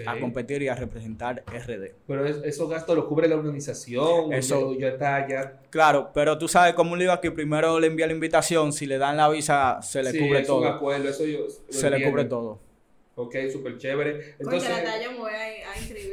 a 0.06 0.20
competir 0.20 0.62
y 0.62 0.68
a 0.68 0.76
representar 0.76 1.42
RD. 1.48 1.94
Pero 2.06 2.26
es- 2.26 2.42
esos 2.44 2.70
gastos 2.70 2.96
los 2.98 3.06
cubre 3.06 3.28
la 3.30 3.36
organización, 3.36 4.32
Eso- 4.34 4.74
ya, 4.78 4.90
está, 4.90 5.28
ya. 5.28 5.54
Claro, 5.70 6.12
pero 6.14 6.38
tú 6.38 6.48
sabes 6.50 6.74
cómo 6.74 6.94
un 6.94 7.00
lío 7.00 7.12
aquí, 7.14 7.30
primero 7.30 7.80
le 7.80 7.88
envía 7.88 8.06
la 8.06 8.14
invitación, 8.14 8.74
si 8.74 8.86
le 8.86 8.98
dan 8.98 9.16
la 9.18 9.30
visa 9.30 9.82
se 9.82 10.04
le 10.04 10.12
Sí, 10.12 10.20
cubre 10.20 10.42
es 10.42 10.50
un 10.50 10.62
todo. 10.62 10.68
acuerdo, 10.68 11.10
eso 11.10 11.26
yo. 11.26 11.40
Se 11.70 11.90
le 11.90 12.04
cubre 12.10 12.26
todo. 12.26 12.60
Ok, 13.16 13.36
súper 13.52 13.78
chévere. 13.78 14.14
Concha, 14.14 14.36
Entonces, 14.40 14.70
la 14.70 14.84
talla 14.84 15.12
me 15.12 15.18
voy 15.18 15.32
a, 15.32 15.48
inscribir. 15.48 15.59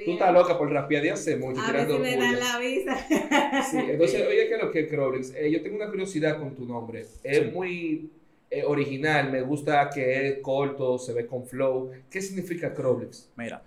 Tú 0.07 0.13
estás 0.13 0.33
loca 0.33 0.57
por 0.57 0.71
rapear 0.73 1.03
de 1.03 1.11
hace 1.11 1.37
mucho. 1.37 1.61
A 1.61 1.71
ver 1.71 1.87
tirando 1.87 1.97
si 1.97 2.01
me 2.01 2.17
dan 2.17 2.39
la 2.41 2.59
visa. 2.59 2.97
Sí, 3.71 3.77
entonces, 3.91 4.27
oye, 4.27 4.49
que 4.49 4.57
lo 4.57 4.71
que 4.71 4.89
Crowlix, 4.89 5.35
eh, 5.35 5.51
yo 5.51 5.63
tengo 5.63 5.77
una 5.77 5.89
curiosidad 5.91 6.39
con 6.39 6.55
tu 6.55 6.65
nombre. 6.65 7.05
Es 7.23 7.39
Sí. 7.39 7.45
muy 7.53 8.11
eh, 8.49 8.63
original, 8.65 9.31
me 9.33 9.43
gusta 9.43 9.91
que 9.91 10.29
es 10.29 10.39
corto, 10.39 10.99
se 10.99 11.13
ve 11.13 11.27
con 11.27 11.45
flow. 11.45 11.91
¿Qué 12.09 12.23
significa 12.23 12.73
Crowlix? 12.73 13.29
Mira, 13.37 13.61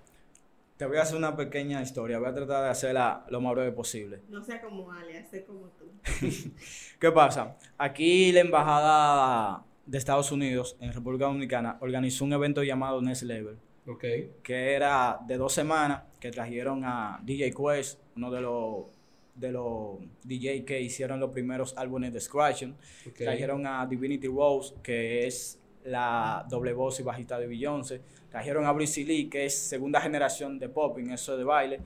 te 0.77 0.85
voy 0.85 0.95
a 0.97 1.01
hacer 1.01 1.17
una 1.17 1.35
pequeña 1.35 1.81
historia, 1.81 2.17
voy 2.17 2.29
a 2.29 2.33
tratar 2.33 2.63
de 2.63 2.69
hacerla 2.69 3.25
lo 3.29 3.41
más 3.41 3.53
breve 3.55 3.73
posible. 3.73 4.21
No 4.29 4.41
sea 4.41 4.61
como 4.61 4.89
alias, 4.91 5.27
sé 5.29 5.43
como 5.43 5.67
tú. 5.77 5.85
¿Qué 6.99 7.11
pasa? 7.11 7.57
Aquí 7.77 8.31
la 8.31 8.39
embajada 8.39 9.65
de 9.85 9.97
Estados 9.97 10.31
Unidos 10.31 10.77
en 10.79 10.93
República 10.93 11.25
Dominicana 11.25 11.77
organizó 11.81 12.23
un 12.23 12.31
evento 12.33 12.63
llamado 12.63 13.01
Next 13.01 13.23
Level, 13.23 13.57
Ok, 13.89 14.03
que 14.43 14.73
era 14.73 15.19
de 15.25 15.35
dos 15.37 15.51
semanas, 15.51 16.03
que 16.19 16.29
trajeron 16.29 16.83
a 16.85 17.19
DJ 17.23 17.53
Quest, 17.53 17.99
uno 18.15 18.29
de 18.29 18.41
los 18.41 18.85
de 19.33 19.51
los 19.51 19.97
DJ 20.23 20.65
que 20.65 20.81
hicieron 20.81 21.19
los 21.19 21.31
primeros 21.31 21.75
álbumes 21.77 22.13
de 22.13 22.19
Scratching. 22.19 22.75
ok. 23.07 23.15
Trajeron 23.15 23.65
a 23.65 23.85
Divinity 23.85 24.27
Rose, 24.27 24.75
que 24.83 25.25
es 25.25 25.59
la 25.85 26.45
doble 26.49 26.73
voz 26.73 26.99
y 26.99 27.03
bajista 27.03 27.39
de 27.39 27.47
Beyoncé. 27.47 28.01
Trajeron 28.29 28.65
a 28.65 28.71
Breezy 28.73 29.05
Lee, 29.05 29.29
que 29.29 29.45
es 29.45 29.57
segunda 29.57 30.01
generación 30.01 30.59
de 30.59 30.69
pop 30.69 30.97
en 30.99 31.11
eso 31.11 31.37
de 31.37 31.43
baile. 31.43 31.79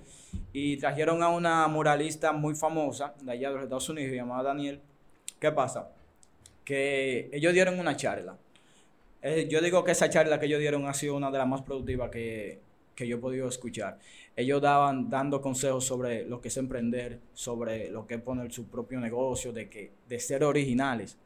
Y 0.51 0.77
trajeron 0.77 1.23
a 1.23 1.29
una 1.29 1.67
muralista 1.67 2.31
muy 2.33 2.55
famosa 2.55 3.13
de 3.21 3.31
allá 3.31 3.49
de 3.49 3.55
los 3.55 3.63
Estados 3.63 3.87
Unidos 3.89 4.13
llamada 4.13 4.43
Daniel. 4.43 4.81
¿Qué 5.39 5.51
pasa? 5.51 5.89
Que 6.65 7.29
ellos 7.31 7.53
dieron 7.53 7.79
una 7.79 7.95
charla. 7.95 8.35
Eh, 9.25 9.47
yo 9.49 9.61
digo 9.61 9.83
que 9.85 9.91
esa 9.93 10.09
charla 10.09 10.37
que 10.37 10.47
ellos 10.47 10.59
dieron 10.59 10.85
ha 10.85 10.93
sido 10.93 11.15
una 11.15 11.31
de 11.31 11.37
las 11.37 11.47
más 11.47 11.61
productivas 11.61 12.09
que, 12.09 12.59
que 12.93 13.07
yo 13.07 13.15
he 13.15 13.19
podido 13.19 13.47
escuchar. 13.47 13.97
Ellos 14.35 14.61
daban 14.61 15.09
dando 15.09 15.41
consejos 15.41 15.85
sobre 15.85 16.25
lo 16.25 16.41
que 16.41 16.49
es 16.49 16.57
emprender, 16.57 17.19
sobre 17.33 17.89
lo 17.89 18.05
que 18.05 18.15
es 18.15 18.21
poner 18.21 18.51
su 18.51 18.65
propio 18.67 18.99
negocio, 18.99 19.53
de 19.53 19.69
que 19.69 19.91
de 20.09 20.19
ser 20.19 20.43
originales. 20.43 21.17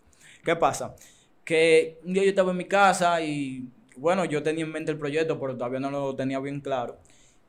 ¿Qué 0.44 0.56
pasa? 0.56 0.96
Que 1.44 1.98
un 2.06 2.14
día 2.14 2.24
yo 2.24 2.30
estaba 2.30 2.52
en 2.52 2.58
mi 2.58 2.66
casa 2.66 3.20
y 3.22 3.68
bueno, 3.96 4.26
yo 4.26 4.44
tenía 4.44 4.64
en 4.64 4.72
mente 4.72 4.92
el 4.92 5.00
proyecto, 5.00 5.40
pero 5.40 5.56
todavía 5.58 5.80
no 5.80 5.90
lo 5.90 6.16
tenía 6.16 6.40
bien 6.40 6.62
claro 6.62 7.00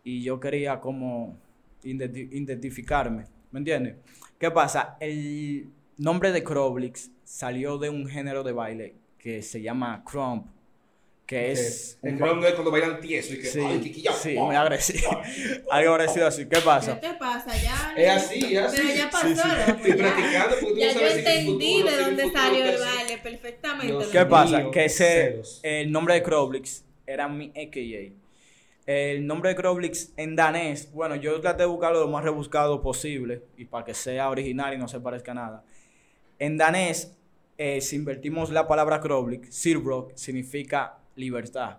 y 0.02 0.23
yo 0.23 0.40
quería 0.40 0.81
como 0.81 1.37
identi- 1.83 2.28
identificarme, 2.33 3.26
¿me 3.50 3.59
entiendes? 3.59 3.97
¿Qué 4.38 4.50
pasa? 4.50 4.97
El 4.99 5.69
nombre 5.99 6.33
de 6.33 6.43
Croblix 6.43 7.11
salió 7.25 7.76
de 7.76 7.90
un 7.90 8.07
género 8.07 8.43
de 8.45 8.52
baile 8.52 8.95
que 9.18 9.42
se 9.42 9.60
llama 9.62 10.02
crump, 10.04 10.46
que 11.26 11.52
es 11.52 11.98
El 12.02 12.14
un 12.14 12.18
crowd 12.18 12.44
es 12.46 12.52
cuando 12.54 12.70
bailan 12.70 13.00
tieso 13.00 13.34
y 13.34 13.40
que. 13.40 13.46
Sí, 13.46 13.60
ay, 13.60 13.94
sí, 14.14 14.34
muy 14.34 14.56
agresivo. 14.56 15.10
Algo 15.70 15.92
parecido 15.92 16.26
así. 16.26 16.44
¿Qué 16.48 16.60
¿Qué 16.60 16.60
pasa? 16.62 17.00
te 17.00 17.12
pasa? 17.14 17.50
Ya. 17.56 17.92
Es 17.96 18.10
así, 18.10 18.56
es 18.56 18.62
así. 18.62 18.76
Pero 18.76 18.94
ya 18.94 19.10
pasó, 19.10 19.26
Sí, 19.28 19.37
sí. 19.37 19.48
loco, 19.48 19.84
Estoy 19.84 19.90
ya. 19.90 19.96
practicando 19.96 20.56
porque 20.62 20.75
tú 20.75 20.76
Ya 20.78 20.94
no 20.94 21.00
yo 21.00 21.08
si 21.10 21.18
entendí 21.18 21.75
futuro, 21.75 21.90
de 21.90 21.96
dónde 22.04 22.22
futuro 22.25 22.42
salió 22.42 22.64
el 22.64 22.78
baile 22.78 23.18
perfectamente. 23.18 23.87
Dios 23.87 24.06
¿Qué 24.08 24.18
mío, 24.18 24.28
pasa? 24.28 24.70
Que 24.70 24.84
ese, 24.87 25.42
el 25.62 25.92
nombre 25.92 26.14
de 26.14 26.22
Croblix 26.22 26.84
era 27.06 27.28
mi 27.28 27.50
AKA. 27.50 28.14
El 28.87 29.26
nombre 29.26 29.50
de 29.50 29.56
Croblix 29.56 30.12
en 30.16 30.34
danés, 30.34 30.90
bueno, 30.92 31.14
yo 31.16 31.38
traté 31.42 31.64
de 31.64 31.68
buscarlo 31.68 32.00
lo 32.00 32.08
más 32.08 32.25
rebuscado 32.25 32.80
posible 32.80 33.42
y 33.58 33.66
para 33.66 33.84
que 33.84 33.92
sea 33.94 34.30
original 34.30 34.72
y 34.72 34.78
no 34.78 34.88
se 34.88 34.98
parezca 35.00 35.32
a 35.32 35.34
nada. 35.34 35.64
En 36.38 36.56
danés, 36.56 37.14
eh, 37.59 37.81
si 37.81 37.97
invertimos 37.97 38.50
la 38.50 38.67
palabra 38.67 39.00
Croblix, 39.00 39.55
Sirbrock 39.55 40.12
significa 40.17 40.99
libertad. 41.17 41.79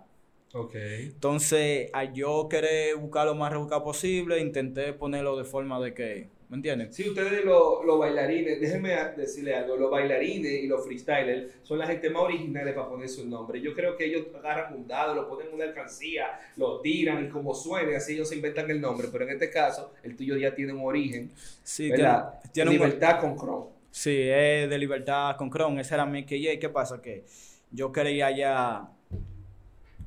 Ok. 0.52 0.74
Entonces, 0.74 1.90
al 1.92 2.12
yo 2.12 2.48
querer 2.48 2.96
buscar 2.96 3.26
lo 3.26 3.34
más 3.34 3.52
rebuscado 3.52 3.84
posible, 3.84 4.40
intenté 4.40 4.92
ponerlo 4.92 5.36
de 5.36 5.44
forma 5.44 5.80
de 5.80 5.94
que, 5.94 6.28
¿me 6.48 6.56
entiendes? 6.56 6.94
Sí, 6.96 7.08
ustedes 7.08 7.44
los 7.44 7.84
los 7.86 7.98
bailarines, 8.00 8.60
déjenme 8.60 8.90
decirle 9.16 9.54
algo, 9.54 9.76
los 9.76 9.90
bailarines 9.90 10.52
y 10.64 10.66
los 10.66 10.84
freestylers 10.84 11.52
son 11.62 11.78
la 11.78 11.86
gente 11.86 12.10
más 12.10 12.22
originales 12.22 12.74
para 12.74 12.88
poner 12.88 13.08
su 13.08 13.28
nombre. 13.28 13.60
Yo 13.60 13.72
creo 13.74 13.96
que 13.96 14.06
ellos 14.06 14.26
agarran 14.36 14.74
un 14.74 14.88
dado, 14.88 15.14
lo 15.14 15.28
ponen 15.28 15.48
en 15.48 15.54
una 15.54 15.64
alcancía, 15.66 16.40
lo 16.56 16.80
tiran 16.80 17.24
y 17.24 17.28
como 17.28 17.54
suene, 17.54 17.94
así 17.96 18.14
ellos 18.14 18.28
se 18.28 18.34
inventan 18.34 18.68
el 18.70 18.80
nombre. 18.80 19.06
Pero 19.12 19.24
en 19.24 19.30
este 19.30 19.50
caso, 19.50 19.92
el 20.02 20.16
tuyo 20.16 20.36
ya 20.36 20.52
tiene 20.54 20.72
un 20.72 20.84
origen, 20.84 21.30
Sí, 21.62 21.90
¿verdad? 21.90 22.40
tiene- 22.40 22.52
tiene 22.52 22.70
un- 22.70 22.76
Libertad 22.76 23.20
con 23.20 23.36
Chrome. 23.36 23.79
Sí, 23.90 24.16
es 24.22 24.70
de 24.70 24.78
libertad 24.78 25.36
con 25.36 25.50
Chrome, 25.50 25.80
ese 25.80 25.94
era 25.94 26.06
mi 26.06 26.24
KJ. 26.24 26.58
¿Qué 26.60 26.68
pasa? 26.68 27.02
Que 27.02 27.24
yo 27.70 27.92
quería 27.92 28.30
ya 28.30 28.88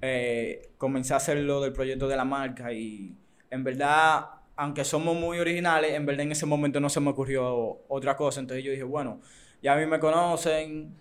eh, 0.01 0.69
comenzar 0.77 1.15
a 1.15 1.17
hacer 1.17 1.37
lo 1.39 1.61
del 1.61 1.73
proyecto 1.73 2.07
de 2.07 2.15
la 2.15 2.25
marca 2.25 2.71
y 2.73 3.15
en 3.49 3.63
verdad, 3.63 4.25
aunque 4.55 4.83
somos 4.83 5.15
muy 5.15 5.39
originales, 5.39 5.93
en 5.93 6.05
verdad 6.05 6.23
en 6.23 6.31
ese 6.31 6.45
momento 6.45 6.79
no 6.79 6.89
se 6.89 6.99
me 6.99 7.11
ocurrió 7.11 7.81
otra 7.87 8.15
cosa. 8.15 8.39
Entonces 8.39 8.63
yo 8.63 8.71
dije, 8.71 8.83
bueno, 8.83 9.21
ya 9.61 9.73
a 9.73 9.77
mí 9.77 9.85
me 9.85 9.99
conocen, 9.99 10.95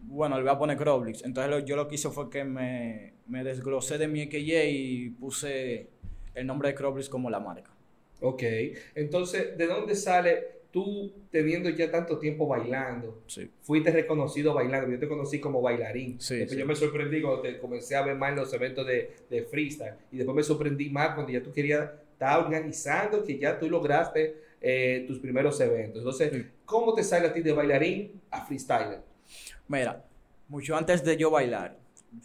bueno, 0.00 0.36
le 0.36 0.42
voy 0.42 0.52
a 0.52 0.58
poner 0.58 0.76
Croblix. 0.76 1.24
Entonces 1.24 1.64
yo 1.64 1.76
lo 1.76 1.88
que 1.88 1.94
hice 1.94 2.10
fue 2.10 2.28
que 2.28 2.44
me, 2.44 3.14
me 3.26 3.44
desglosé 3.44 3.98
de 3.98 4.08
mi 4.08 4.28
KJ 4.28 4.64
y 4.68 5.10
puse 5.10 5.90
el 6.34 6.46
nombre 6.46 6.68
de 6.70 6.74
Croblix 6.74 7.08
como 7.08 7.30
la 7.30 7.40
marca. 7.40 7.70
Ok. 8.20 8.42
Entonces, 8.94 9.56
¿de 9.56 9.66
dónde 9.66 9.94
sale 9.94 10.59
tú 10.70 11.12
teniendo 11.30 11.68
ya 11.70 11.90
tanto 11.90 12.18
tiempo 12.18 12.46
bailando? 12.46 13.22
Sí. 13.26 13.50
Fuiste 13.62 13.90
reconocido 13.90 14.54
bailando, 14.54 14.90
yo 14.90 14.98
te 14.98 15.08
conocí 15.08 15.40
como 15.40 15.60
bailarín. 15.60 16.20
Sí, 16.20 16.36
después 16.36 16.54
sí. 16.54 16.58
yo 16.58 16.66
me 16.66 16.76
sorprendí 16.76 17.20
cuando 17.20 17.42
te 17.42 17.58
comencé 17.58 17.96
a 17.96 18.02
ver 18.02 18.16
más 18.16 18.30
en 18.30 18.36
los 18.36 18.52
eventos 18.52 18.86
de, 18.86 19.10
de 19.28 19.42
freestyle. 19.42 19.94
Y 20.12 20.18
después 20.18 20.36
me 20.36 20.42
sorprendí 20.42 20.90
más 20.90 21.14
cuando 21.14 21.32
ya 21.32 21.42
tú 21.42 21.52
querías 21.52 21.90
estar 22.12 22.38
organizando, 22.38 23.24
que 23.24 23.38
ya 23.38 23.58
tú 23.58 23.68
lograste 23.68 24.36
eh, 24.60 25.04
tus 25.06 25.18
primeros 25.18 25.60
eventos. 25.60 25.98
Entonces. 25.98 26.46
¿cómo 26.70 26.94
te 26.94 27.02
sale 27.02 27.26
a 27.26 27.32
ti 27.32 27.42
de 27.42 27.52
bailarín 27.52 28.20
a 28.30 28.46
freestyler? 28.46 29.00
Mira, 29.66 30.04
mucho 30.46 30.76
antes 30.76 31.02
de 31.04 31.16
yo 31.16 31.28
bailar, 31.28 31.76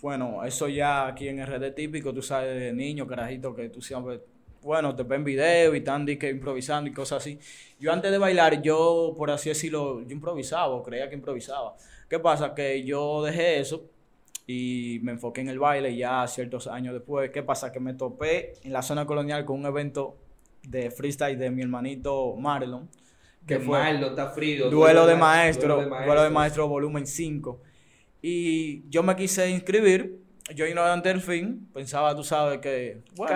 bueno, 0.02 0.46
eso 0.46 0.68
ya 0.68 1.08
aquí 1.08 1.28
en 1.28 1.44
RD 1.44 1.74
típico, 1.74 2.14
tú 2.14 2.22
sabes, 2.22 2.60
de 2.60 2.72
niño, 2.72 3.08
carajito, 3.08 3.56
que 3.56 3.70
tú 3.70 3.82
siempre, 3.82 4.22
bueno, 4.66 4.96
te 4.96 5.04
ven 5.04 5.24
videos 5.24 5.74
y 5.76 5.78
están 5.78 6.06
que 6.06 6.30
improvisando 6.30 6.90
y 6.90 6.94
cosas 6.94 7.20
así. 7.22 7.40
Yo 7.80 7.94
antes 7.94 8.12
de 8.12 8.18
bailar, 8.18 8.62
yo, 8.62 9.14
por 9.18 9.30
así 9.32 9.50
decirlo, 9.50 10.02
yo 10.02 10.12
improvisaba, 10.12 10.82
creía 10.84 11.08
que 11.08 11.16
improvisaba. 11.16 11.76
¿Qué 12.10 12.20
pasa? 12.20 12.54
Que 12.54 12.84
yo 12.84 13.24
dejé 13.24 13.60
eso 13.60 13.86
y 14.48 15.00
me 15.04 15.12
enfoqué 15.14 15.42
en 15.42 15.50
el 15.50 15.60
baile 15.60 15.96
ya 15.96 16.28
ciertos 16.28 16.68
años 16.68 16.94
después. 16.94 17.30
¿Qué 17.32 17.44
pasa? 17.44 17.72
Que 17.72 17.80
me 17.80 17.94
topé 17.94 18.54
en 18.64 18.74
la 18.74 18.82
zona 18.82 19.06
colonial 19.06 19.46
con 19.46 19.60
un 19.60 19.66
evento 19.66 20.18
de 20.64 20.90
freestyle 20.92 21.38
de 21.38 21.50
mi 21.52 21.62
hermanito 21.62 22.36
Marlon. 22.36 22.90
Que 23.48 23.60
fue 23.60 23.78
malo, 23.78 24.08
está 24.08 24.30
frío. 24.32 24.70
Duelo 24.72 25.06
de 25.06 25.14
ma- 25.14 25.36
maestro, 25.36 25.76
duelo 25.76 25.96
duelo 26.06 26.24
de 26.24 26.30
maestro 26.32 26.68
volumen 26.68 27.06
5. 27.06 27.60
Y 28.22 28.90
yo 28.90 29.04
me 29.04 29.16
quise 29.16 29.48
inscribir, 29.52 30.20
yo 30.54 30.68
ignorante 30.68 31.10
del 31.10 31.22
fin, 31.22 31.70
pensaba, 31.74 32.16
tú 32.16 32.24
sabes 32.24 32.60
que, 32.60 33.02
bueno, 33.16 33.36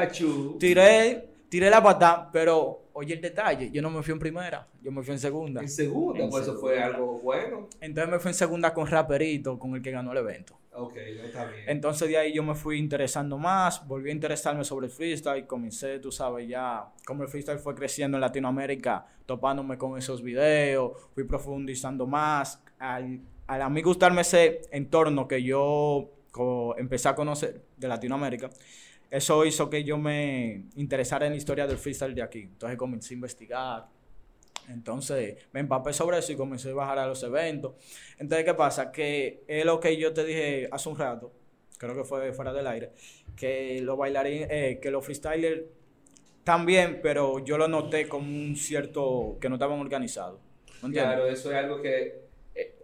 tiré, 0.59 1.29
tiré 1.49 1.69
la 1.69 1.81
pata, 1.81 2.29
pero 2.31 2.89
oye 2.93 3.15
el 3.15 3.21
detalle, 3.21 3.71
yo 3.71 3.81
no 3.81 3.89
me 3.89 4.03
fui 4.03 4.13
en 4.13 4.19
primera, 4.19 4.67
yo 4.81 4.91
me 4.91 5.01
fui 5.01 5.13
en 5.13 5.19
segunda. 5.19 5.61
En 5.61 5.69
segunda, 5.69 6.23
En 6.23 6.29
pues 6.29 6.43
eso 6.43 6.57
fue 6.57 6.81
algo 6.81 7.19
bueno. 7.19 7.67
Entonces 7.81 8.11
me 8.11 8.19
fui 8.19 8.29
en 8.29 8.35
segunda 8.35 8.73
con 8.73 8.85
Raperito, 8.85 9.57
con 9.57 9.75
el 9.75 9.81
que 9.81 9.91
ganó 9.91 10.11
el 10.11 10.19
evento. 10.19 10.59
Ok, 10.71 10.97
está 10.97 11.45
bien. 11.45 11.63
Entonces 11.67 12.07
de 12.07 12.17
ahí 12.17 12.33
yo 12.33 12.43
me 12.43 12.53
fui 12.53 12.77
interesando 12.77 13.37
más, 13.37 13.85
volví 13.87 14.09
a 14.09 14.13
interesarme 14.13 14.63
sobre 14.63 14.85
el 14.87 14.91
freestyle, 14.91 15.47
comencé, 15.47 15.99
tú 15.99 16.11
sabes, 16.11 16.47
ya 16.47 16.89
como 17.05 17.23
el 17.23 17.29
freestyle 17.29 17.59
fue 17.59 17.73
creciendo 17.73 18.17
en 18.17 18.21
Latinoamérica, 18.21 19.07
topándome 19.25 19.77
con 19.77 19.97
esos 19.97 20.21
videos, 20.21 20.91
fui 21.15 21.23
profundizando 21.23 22.05
más, 22.05 22.61
al, 22.77 23.19
al 23.47 23.61
a 23.63 23.69
mí 23.69 23.81
gustarme 23.81 24.21
ese 24.21 24.61
entorno 24.71 25.27
que 25.27 25.41
yo 25.41 26.11
co- 26.31 26.75
empecé 26.77 27.09
a 27.09 27.15
conocer 27.15 27.61
de 27.77 27.87
Latinoamérica, 27.87 28.49
eso 29.11 29.43
hizo 29.45 29.69
que 29.69 29.83
yo 29.83 29.97
me 29.97 30.65
interesara 30.75 31.25
en 31.25 31.31
la 31.33 31.37
historia 31.37 31.65
del 31.67 31.77
freestyle 31.77 32.13
de 32.13 32.21
aquí. 32.21 32.41
Entonces 32.41 32.77
comencé 32.77 33.13
a 33.13 33.15
investigar, 33.15 33.87
entonces 34.69 35.37
me 35.51 35.61
empapé 35.61 35.93
sobre 35.93 36.19
eso 36.19 36.31
y 36.31 36.35
comencé 36.35 36.69
a 36.69 36.73
bajar 36.75 36.99
a 36.99 37.07
los 37.07 37.21
eventos. 37.23 37.73
Entonces, 38.19 38.45
¿qué 38.45 38.53
pasa? 38.53 38.91
Que 38.91 39.43
es 39.47 39.65
lo 39.65 39.79
que 39.79 39.97
yo 39.97 40.13
te 40.13 40.23
dije 40.23 40.67
hace 40.71 40.89
un 40.89 40.97
rato, 40.97 41.31
creo 41.77 41.95
que 41.95 42.03
fue 42.03 42.31
fuera 42.33 42.53
del 42.53 42.67
aire, 42.67 42.91
que 43.35 43.81
los 43.81 43.97
bailarines, 43.97 44.47
eh, 44.51 44.79
que 44.81 44.91
los 44.91 45.03
freestylers 45.03 45.63
también, 46.43 46.99
pero 47.01 47.39
yo 47.43 47.57
lo 47.57 47.67
noté 47.67 48.07
como 48.07 48.27
un 48.27 48.55
cierto, 48.55 49.37
que 49.41 49.49
no 49.49 49.55
estaban 49.55 49.79
organizados. 49.79 50.39
¿Me 50.81 50.87
entiendes? 50.87 51.15
Claro, 51.15 51.27
eso 51.27 51.51
es 51.51 51.57
algo 51.57 51.81
que 51.81 52.28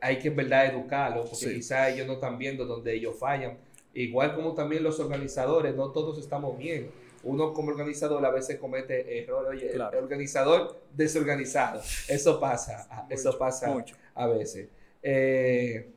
hay 0.06 0.20
que 0.20 0.28
en 0.30 0.36
verdad 0.36 0.66
educarlo, 0.68 1.22
porque 1.24 1.36
Sí. 1.48 1.54
quizás 1.56 1.90
ellos 1.94 2.06
no 2.08 2.14
están 2.14 2.38
viendo 2.38 2.66
donde 2.66 2.94
ellos 2.94 3.18
fallan. 3.18 3.58
Igual 3.94 4.36
como 4.36 4.54
también 4.54 4.84
los 4.84 5.00
organizadores, 5.00 5.74
no 5.76 5.92
todos 5.92 6.18
estamos 6.20 6.58
bien. 6.58 6.90
Uno 7.24 7.54
como 7.54 7.70
organizador 7.72 8.24
a 8.26 8.30
veces 8.30 8.58
comete 8.60 9.24
errores. 9.24 9.50
Oye, 9.52 9.68
el- 9.70 9.76
Claro. 9.76 9.98
el 9.98 10.04
organizador 10.04 10.80
desorganizado. 10.94 11.82
Eso 12.08 12.40
pasa, 12.40 12.88
eso 13.10 13.30
Mucho, 13.30 13.40
pasa 13.40 13.68
mucho. 13.72 13.96
a 14.14 14.28
veces. 14.28 14.68
Eh, 15.02 15.90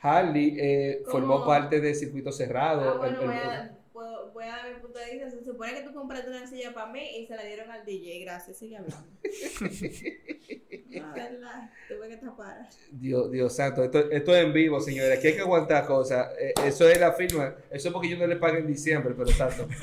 Harley 0.00 0.56
eh, 0.58 1.02
formó 1.10 1.44
parte 1.46 1.80
de 1.80 1.94
Circuito 1.94 2.32
Cerrado. 2.32 2.90
Ah, 2.94 2.98
bueno, 2.98 3.20
el- 3.22 3.30
el- 3.30 3.70
voy 4.42 4.42
a, 4.42 4.42
puedo- 4.42 4.42
voy 4.42 4.48
a 4.48 4.56
dar 4.56 4.74
mi 4.74 4.80
punto 4.80 4.98
de 4.98 5.12
vista. 5.12 5.30
Se 5.30 5.44
supone 5.44 5.74
que 5.74 5.82
tú 5.82 5.92
compraste 5.94 6.30
una 6.30 6.46
silla 6.46 6.74
para 6.74 6.92
mí 6.92 7.00
y 7.18 7.26
se 7.26 7.36
la 7.36 7.44
dieron 7.44 7.70
al 7.70 7.84
DJ. 7.84 8.20
Gracias, 8.24 8.58
sigue 8.58 8.76
hablando. 8.76 9.06
tuve 11.88 12.08
que 12.08 12.16
tapar. 12.18 12.68
Dios, 12.90 13.30
Dios 13.30 13.54
santo, 13.54 13.82
esto, 13.84 14.10
esto 14.10 14.36
es 14.36 14.44
en 14.44 14.52
vivo, 14.52 14.80
señores. 14.80 15.18
Aquí 15.18 15.28
hay 15.28 15.34
que 15.34 15.40
aguantar 15.40 15.86
cosas. 15.86 16.28
Eh, 16.38 16.54
eso 16.66 16.88
es 16.88 16.98
la 17.00 17.12
firma. 17.12 17.54
Eso 17.70 17.88
es 17.88 17.94
porque 17.94 18.08
yo 18.08 18.18
no 18.18 18.26
le 18.26 18.36
pagué 18.36 18.58
en 18.58 18.66
diciembre, 18.66 19.14
pero 19.16 19.30
tanto. 19.36 19.68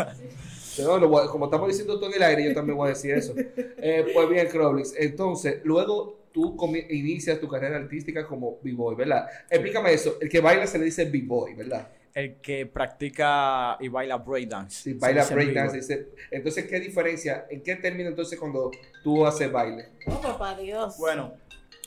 No, 0.77 0.97
lo 0.97 1.09
voy 1.09 1.25
a- 1.25 1.29
como 1.29 1.45
estamos 1.45 1.67
diciendo 1.67 1.99
todo 1.99 2.09
en 2.09 2.15
el 2.15 2.23
aire, 2.23 2.45
yo 2.45 2.53
también 2.53 2.77
voy 2.77 2.85
a 2.85 2.89
decir 2.89 3.13
eso. 3.13 3.33
Eh, 3.35 4.05
pues 4.13 4.29
bien, 4.29 4.47
Croblix. 4.47 4.93
Entonces, 4.97 5.59
luego 5.65 6.21
tú 6.31 6.55
inicias 6.89 7.37
tu 7.41 7.49
carrera 7.49 7.75
artística 7.75 8.25
como 8.25 8.59
B-Boy, 8.63 8.95
¿verdad? 8.95 9.27
Explícame 9.49 9.91
eso. 9.91 10.15
El 10.21 10.29
que 10.29 10.39
baila 10.39 10.65
se 10.67 10.77
le 10.79 10.85
dice 10.85 11.03
B-Boy, 11.03 11.55
¿verdad? 11.55 11.89
El 12.13 12.35
que 12.41 12.65
practica 12.65 13.77
y 13.79 13.87
baila 13.87 14.17
breakdance. 14.17 14.91
Se 14.91 14.93
baila 14.95 15.25
breakdance. 15.25 16.07
Entonces, 16.31 16.65
¿qué 16.65 16.79
diferencia? 16.79 17.45
¿En 17.49 17.61
qué 17.61 17.75
término 17.75 18.09
entonces 18.09 18.37
cuando 18.39 18.71
tú 19.03 19.25
haces 19.25 19.51
baile? 19.51 19.89
Oh, 20.07 20.19
papá 20.19 20.55
Dios. 20.55 20.97
Bueno, 20.97 21.33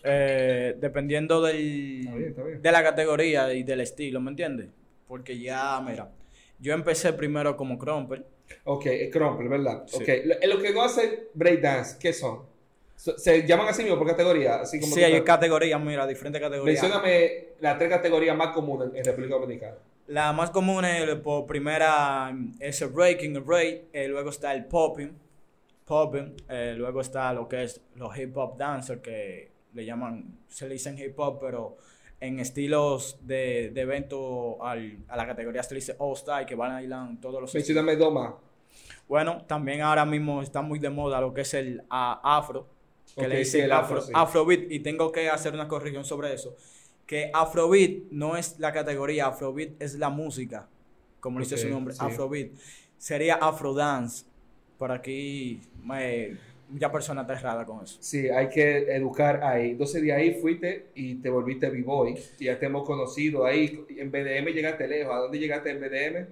eh, 0.05 0.77
dependiendo 0.79 1.43
del, 1.43 2.01
Está 2.01 2.15
bien, 2.17 2.29
está 2.31 2.43
bien. 2.45 2.63
de 2.63 2.73
la 2.73 2.83
categoría 2.83 3.53
y 3.53 3.63
del 3.65 3.81
estilo, 3.81 4.21
¿me 4.21 4.31
entiendes? 4.31 4.69
Porque 5.09 5.39
ya, 5.39 5.81
mira, 5.81 6.09
yo 6.59 6.73
empecé 6.73 7.13
primero 7.13 7.57
como 7.57 7.77
crumper. 7.79 8.25
Ok, 8.65 8.87
el 8.87 9.11
crumple, 9.11 9.49
¿verdad? 9.49 9.83
Sí. 9.87 9.97
Ok, 10.03 10.09
lo, 10.25 10.35
en 10.41 10.51
lo 10.51 10.59
que 10.63 10.73
no 10.73 10.83
hacen 10.83 11.11
breakdance, 11.35 11.97
¿qué 11.99 12.13
son? 12.13 12.41
So- 12.97 13.19
¿Se 13.19 13.45
llaman 13.47 13.69
así 13.69 13.83
mismo 13.83 13.99
por 13.99 14.07
categoría? 14.07 14.57
Así 14.61 14.79
como 14.79 14.95
Sí, 14.95 15.03
hay 15.03 15.21
categorías, 15.23 15.81
mira, 15.81 16.07
diferentes 16.07 16.41
categorías. 16.41 16.81
Mencióname 16.81 17.47
las 17.61 17.77
tres 17.79 17.91
categorías 17.91 18.37
más 18.37 18.49
comunes 18.55 18.91
en 18.95 19.05
República 19.05 19.35
Dominicana. 19.35 19.77
La 20.13 20.33
más 20.33 20.51
común 20.51 20.85
es, 20.85 21.15
por 21.17 21.47
primera 21.47 22.35
es 22.61 22.83
el 22.83 22.89
breaking, 22.91 23.37
el 23.37 23.43
break, 23.43 23.85
eh, 23.93 24.09
luego 24.09 24.29
está 24.31 24.53
el 24.53 24.67
popping, 24.67 25.11
popping, 25.87 26.35
eh, 26.49 26.75
luego 26.77 27.01
está 27.01 27.33
lo 27.33 27.49
que 27.49 27.65
es 27.65 27.81
los 27.95 28.17
hip 28.19 28.37
hop 28.37 28.57
dancers 28.59 29.01
que 29.01 29.51
le 29.73 29.85
llaman, 29.87 30.39
se 30.49 30.67
le 30.69 30.75
dicen 30.75 30.99
hip 30.99 31.19
hop, 31.19 31.39
pero 31.41 31.77
en 32.21 32.41
estilos 32.41 33.19
de, 33.23 33.71
de 33.73 33.81
evento 33.81 34.63
al- 34.63 34.99
a 35.09 35.17
la 35.17 35.27
categoría 35.27 35.63
se 35.63 35.75
le 35.75 35.81
dice 35.81 35.97
all 35.99 36.17
style, 36.17 36.47
que 36.47 36.55
bailan 36.57 37.21
todos 37.21 37.41
los 37.41 37.55
estilos. 37.55 37.85
Mencióname 37.85 37.97
dos 37.97 38.13
más. 38.13 38.35
Bueno, 39.09 39.45
también 39.47 39.81
ahora 39.83 40.05
mismo 40.05 40.43
está 40.43 40.63
muy 40.63 40.79
de 40.79 40.91
moda 40.91 41.21
lo 41.21 41.33
que 41.35 41.43
es 41.43 41.55
el 41.55 41.83
afro, 41.91 42.67
que 43.17 43.29
le 43.29 43.45
sí, 43.45 43.45
dicen 43.45 43.65
el 43.65 43.73
afro, 43.73 43.99
afro, 43.99 44.07
sí. 44.07 44.13
afrobeat, 44.15 44.71
y 44.71 44.81
tengo 44.81 45.13
que 45.13 45.29
hacer 45.29 45.55
una 45.55 45.69
corrección 45.69 46.05
sobre 46.05 46.33
eso, 46.33 46.57
que 47.13 47.31
afrobeat 47.31 48.05
no 48.11 48.39
es 48.39 48.59
la 48.59 48.73
categoría, 48.73 49.27
afrobeat 49.27 49.73
es 49.83 49.97
la 49.97 50.09
música, 50.09 50.67
como 51.21 51.41
dice 51.41 51.59
su 51.59 51.69
nombre, 51.69 51.93
sí. 51.93 52.01
afrobeat. 52.01 52.53
Sería 52.97 53.35
afrodance, 53.35 54.25
por 54.79 54.91
aquí 54.91 55.61
me, 55.85 56.39
mucha 56.71 56.91
persona 56.91 57.21
está 57.21 57.35
errada 57.35 57.67
con 57.67 57.85
eso. 57.85 57.99
Sí, 58.01 58.31
hay 58.31 58.49
que 58.49 58.95
educar 58.97 59.45
ahí. 59.45 59.73
Entonces 59.73 60.01
de 60.01 60.11
ahí 60.11 60.41
fuiste 60.41 60.87
y 60.95 61.17
te 61.17 61.29
volviste 61.29 61.69
B-Boy. 61.69 62.15
Ya 62.41 62.59
te 62.59 62.65
hemos 62.65 62.87
conocido 62.87 63.45
ahí. 63.45 63.85
En 63.91 64.11
BDM 64.11 64.47
llegaste 64.47 64.89
lejos. 64.89 65.15
¿A 65.15 65.19
dónde 65.19 65.39
llegaste 65.39 65.71
en 65.71 65.81
BDM? 65.81 66.27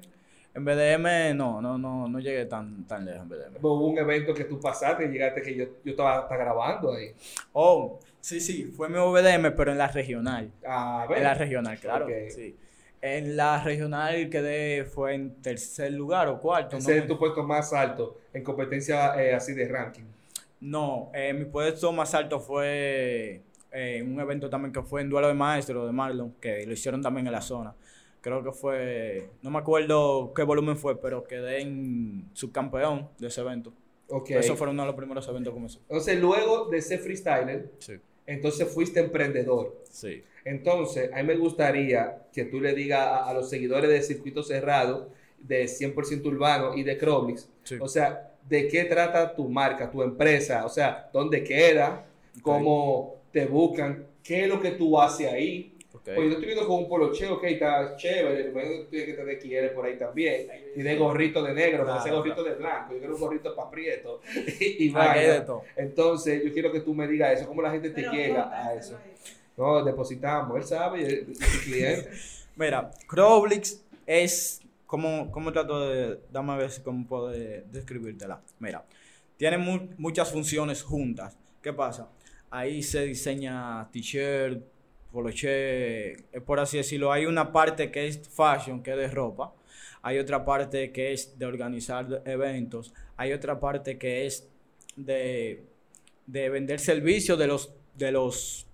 En 0.55 0.64
BDM 0.64 1.37
no, 1.37 1.61
no, 1.61 1.77
no, 1.77 2.09
no 2.09 2.19
llegué 2.21 2.47
tan, 2.47 2.87
tan 2.87 3.05
lejos 3.05 3.21
en 3.25 3.29
BDM. 3.29 3.57
Hubo 3.61 3.87
un 3.87 3.99
evento 3.99 4.33
que 4.33 4.45
tú 4.45 4.59
pasaste 4.59 5.05
y 5.05 5.09
llegaste 5.09 5.43
que 5.43 5.55
yo, 5.55 5.64
yo 5.85 5.90
estaba, 5.90 6.23
estaba 6.23 6.43
grabando 6.43 6.95
ahí. 6.95 7.12
Oh, 7.53 8.01
sí, 8.20 8.40
sí, 8.40 8.64
fue 8.64 8.88
mi 8.88 8.98
BDM, 8.98 9.54
pero 9.56 9.72
en 9.72 9.78
la 9.78 9.88
regional. 9.88 10.52
A 10.66 11.06
ver. 11.09 11.18
En 11.18 11.24
la 11.24 11.35
regional, 11.35 11.78
claro. 11.78 12.06
Sí. 12.28 12.56
En 13.02 13.37
la 13.37 13.62
regional 13.62 14.28
quedé, 14.28 14.85
fue 14.85 15.14
en 15.14 15.40
tercer 15.40 15.92
lugar 15.92 16.28
o 16.28 16.38
cuarto. 16.38 16.76
Ese 16.76 16.96
no, 16.96 17.02
es 17.02 17.09
tu 17.09 17.18
puesto 17.18 17.42
más 17.42 17.72
alto 17.72 18.18
en 18.33 18.44
competencia 18.44 19.20
eh, 19.22 19.35
así 19.35 19.54
de 19.54 19.66
ranking. 19.66 20.04
no 20.61 21.11
eh, 21.14 21.33
mi 21.33 21.46
puesto 21.46 21.90
más 21.92 22.14
alto 22.14 22.38
fue 22.38 23.40
eh, 23.72 24.02
un 24.06 24.20
evento 24.20 24.50
también 24.50 24.72
que 24.72 24.83
fue 24.83 25.00
en 25.00 25.09
Duelo 25.09 25.28
de 25.28 25.35
Maestros 25.35 25.87
de 25.87 25.92
Marlon, 25.92 26.35
que 26.40 26.66
lo 26.66 26.72
hicieron 26.72 27.00
también 27.00 27.26
en 27.26 27.33
la 27.33 27.40
zona. 27.40 27.74
Creo 28.20 28.44
que 28.44 28.52
fue, 28.52 29.30
no 29.40 29.50
me 29.50 29.59
acuerdo 29.61 30.35
qué 30.35 30.42
volumen 30.42 30.76
fue, 30.76 31.00
pero 31.00 31.24
quedé 31.24 31.62
en 31.62 32.28
subcampeón 32.35 33.09
de 33.18 33.28
ese 33.28 33.40
evento. 33.40 33.72
Ok. 34.09 34.30
Eso 34.30 34.56
fue 34.56 34.68
uno 34.68 34.83
de 34.83 34.87
los 34.87 34.96
primeros 34.96 35.26
eventos 35.28 35.52
que 35.52 35.54
comencé. 35.54 35.78
Entonces 35.88 36.20
luego 36.20 36.68
de 36.68 36.83
ser 36.83 36.98
freestyler, 36.98 37.70
Sí, 37.78 37.94
entonces 38.33 38.69
fuiste 38.69 39.01
emprendedor. 39.01 39.77
sí. 39.90 40.23
Entonces, 40.43 41.11
a 41.12 41.16
mí 41.19 41.25
me 41.25 41.37
gustaría 41.37 42.23
que 42.33 42.47
tú 42.47 42.62
le 42.62 42.73
digas 42.75 43.01
a, 43.01 43.29
a 43.29 43.35
los 43.35 43.51
seguidores 43.51 43.90
de 43.90 44.01
Circuito 44.01 44.43
Cerrado, 44.43 45.11
de 45.38 45.64
100% 45.69 46.25
Urbano 46.25 46.75
y 46.75 46.83
de 46.83 46.97
Croblix, 46.97 47.47
Sí. 47.62 47.77
o 47.79 47.87
sea, 47.87 48.33
¿de 48.49 48.66
qué 48.66 48.85
trata 48.85 49.35
tu 49.35 49.49
marca, 49.51 49.90
tu 49.90 50.03
empresa? 50.03 50.64
O 50.64 50.71
sea, 50.71 51.11
¿dónde 51.12 51.45
queda? 51.45 52.07
¿Cómo 52.40 53.16
te 53.33 53.45
buscan? 53.45 54.07
¿Qué 54.23 54.45
es 54.45 54.49
lo 54.49 54.61
que 54.62 54.71
tú 54.71 54.99
haces 54.99 55.31
ahí? 55.31 55.75
Pues 55.92 56.26
yo 56.26 56.33
estoy 56.33 56.46
viendo 56.46 56.66
con 56.66 56.79
un 56.79 56.88
poloche, 56.88 57.29
ok, 57.29 57.44
está 57.44 57.96
chévere, 57.96 58.50
imagino 58.50 58.72
que 58.72 58.79
tú 58.85 58.90
tienes 58.90 59.07
que 59.09 59.14
tener 59.14 59.35
XL 59.37 59.74
por 59.74 59.85
ahí 59.87 59.98
también, 59.98 60.48
y 60.76 60.83
de 60.83 60.96
gorrito 60.96 61.42
de 61.42 61.53
negro, 61.53 61.85
Claro, 61.85 62.00
ese 62.00 62.11
gorrito 62.11 62.44
de 62.44 62.55
blanco, 62.55 62.92
yo 62.92 62.98
quiero 62.98 63.14
un 63.14 63.20
gorrito 63.20 63.55
para 63.55 63.70
prieto, 63.70 64.20
y, 64.61 64.85
y 64.85 64.88
de 64.90 65.40
todo. 65.42 65.64
Entonces, 65.76 66.42
yo 66.44 66.53
quiero 66.53 66.72
que 66.72 66.81
tú 66.81 66.94
me 66.94 67.07
digas 67.09 67.38
eso, 67.38 67.48
cómo 67.48 67.62
la 67.62 67.70
gente 67.72 67.90
te 67.90 68.03
Pero 68.03 68.12
llega 68.12 68.50
a 68.66 68.74
eso. 68.74 68.98
No, 69.57 69.85
depositamos, 69.85 70.57
él 70.57 70.64
sabe, 70.64 71.00
y 71.00 71.05
el, 71.05 71.12
y 71.12 71.42
el 71.42 71.61
cliente. 71.64 72.11
Mira, 72.57 72.90
Croblix 73.07 73.83
es, 74.07 74.61
¿cómo, 74.87 75.31
cómo 75.31 75.53
trato 75.53 75.88
de, 75.88 76.18
dame 76.31 76.53
a 76.53 76.57
ver 76.57 76.70
si 76.70 76.83
cómo 76.83 77.07
puedo 77.07 77.29
de- 77.29 77.64
describírtela? 77.70 78.40
Mira, 78.59 78.85
tiene 79.37 79.59
mu- 79.59 79.88
muchas 79.98 80.31
funciones 80.31 80.83
juntas. 80.83 81.37
¿Qué 81.62 81.72
pasa? 81.72 82.09
Ahí 82.50 82.83
se 82.83 83.05
diseña 83.05 83.88
t-shirt, 83.92 84.62
eh, 85.44 86.16
por 86.44 86.61
así 86.61 86.79
decirlo. 86.79 87.12
Hay 87.12 87.27
una 87.27 87.53
parte 87.53 87.90
que 87.90 88.07
es 88.07 88.29
fashion, 88.29 88.83
que 88.83 88.92
es 88.92 88.96
de 88.96 89.09
ropa. 89.09 89.53
Hay 90.03 90.18
otra 90.18 90.44
parte 90.44 90.92
que 90.92 91.12
es 91.12 91.38
de 91.38 91.46
organizar 91.46 92.23
eventos. 92.25 92.92
Hay 93.16 93.33
otra 93.33 93.61
parte 93.61 93.99
que 93.99 94.27
es 94.27 94.49
de, 94.96 95.64
de 96.27 96.49
vender 96.49 96.81
servicios 96.81 97.38
de 97.38 97.46
los, 97.46 97.75
de 97.94 98.12
los 98.12 98.66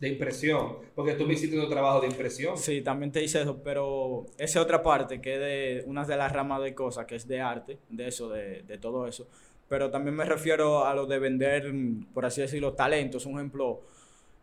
De 0.00 0.08
impresión, 0.08 0.76
porque 0.94 1.14
tú 1.14 1.26
me 1.26 1.34
hiciste 1.34 1.58
un 1.58 1.68
trabajo 1.68 2.00
de 2.00 2.06
impresión. 2.06 2.56
Sí, 2.56 2.82
también 2.82 3.10
te 3.10 3.22
hice 3.22 3.42
eso, 3.42 3.60
pero 3.64 4.26
esa 4.38 4.60
otra 4.62 4.82
parte 4.82 5.20
que 5.20 5.34
es 5.34 5.40
de 5.40 5.84
una 5.86 6.04
de 6.04 6.16
las 6.16 6.32
ramas 6.32 6.62
de 6.62 6.74
cosas, 6.74 7.06
que 7.06 7.16
es 7.16 7.26
de 7.26 7.40
arte, 7.40 7.78
de 7.88 8.08
eso, 8.08 8.28
de, 8.28 8.62
de 8.62 8.78
todo 8.78 9.06
eso. 9.08 9.26
Pero 9.68 9.90
también 9.90 10.14
me 10.14 10.24
refiero 10.24 10.86
a 10.86 10.94
lo 10.94 11.06
de 11.06 11.18
vender, 11.18 11.72
por 12.14 12.24
así 12.24 12.40
decirlo, 12.40 12.72
talentos. 12.74 13.26
Un 13.26 13.34
ejemplo, 13.34 13.82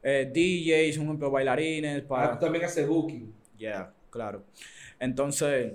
eh, 0.08 0.30
DJs, 0.32 0.98
un 1.00 1.06
ejemplo, 1.06 1.32
bailarines, 1.32 2.04
Ah, 2.04 2.08
para... 2.08 2.32
tú 2.34 2.46
también 2.46 2.64
haces 2.66 2.88
booking. 2.88 3.34
Ya, 3.58 3.92
claro. 4.12 4.44
Entonces, 5.00 5.74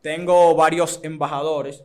tengo 0.00 0.54
varios 0.54 1.00
embajadores 1.02 1.82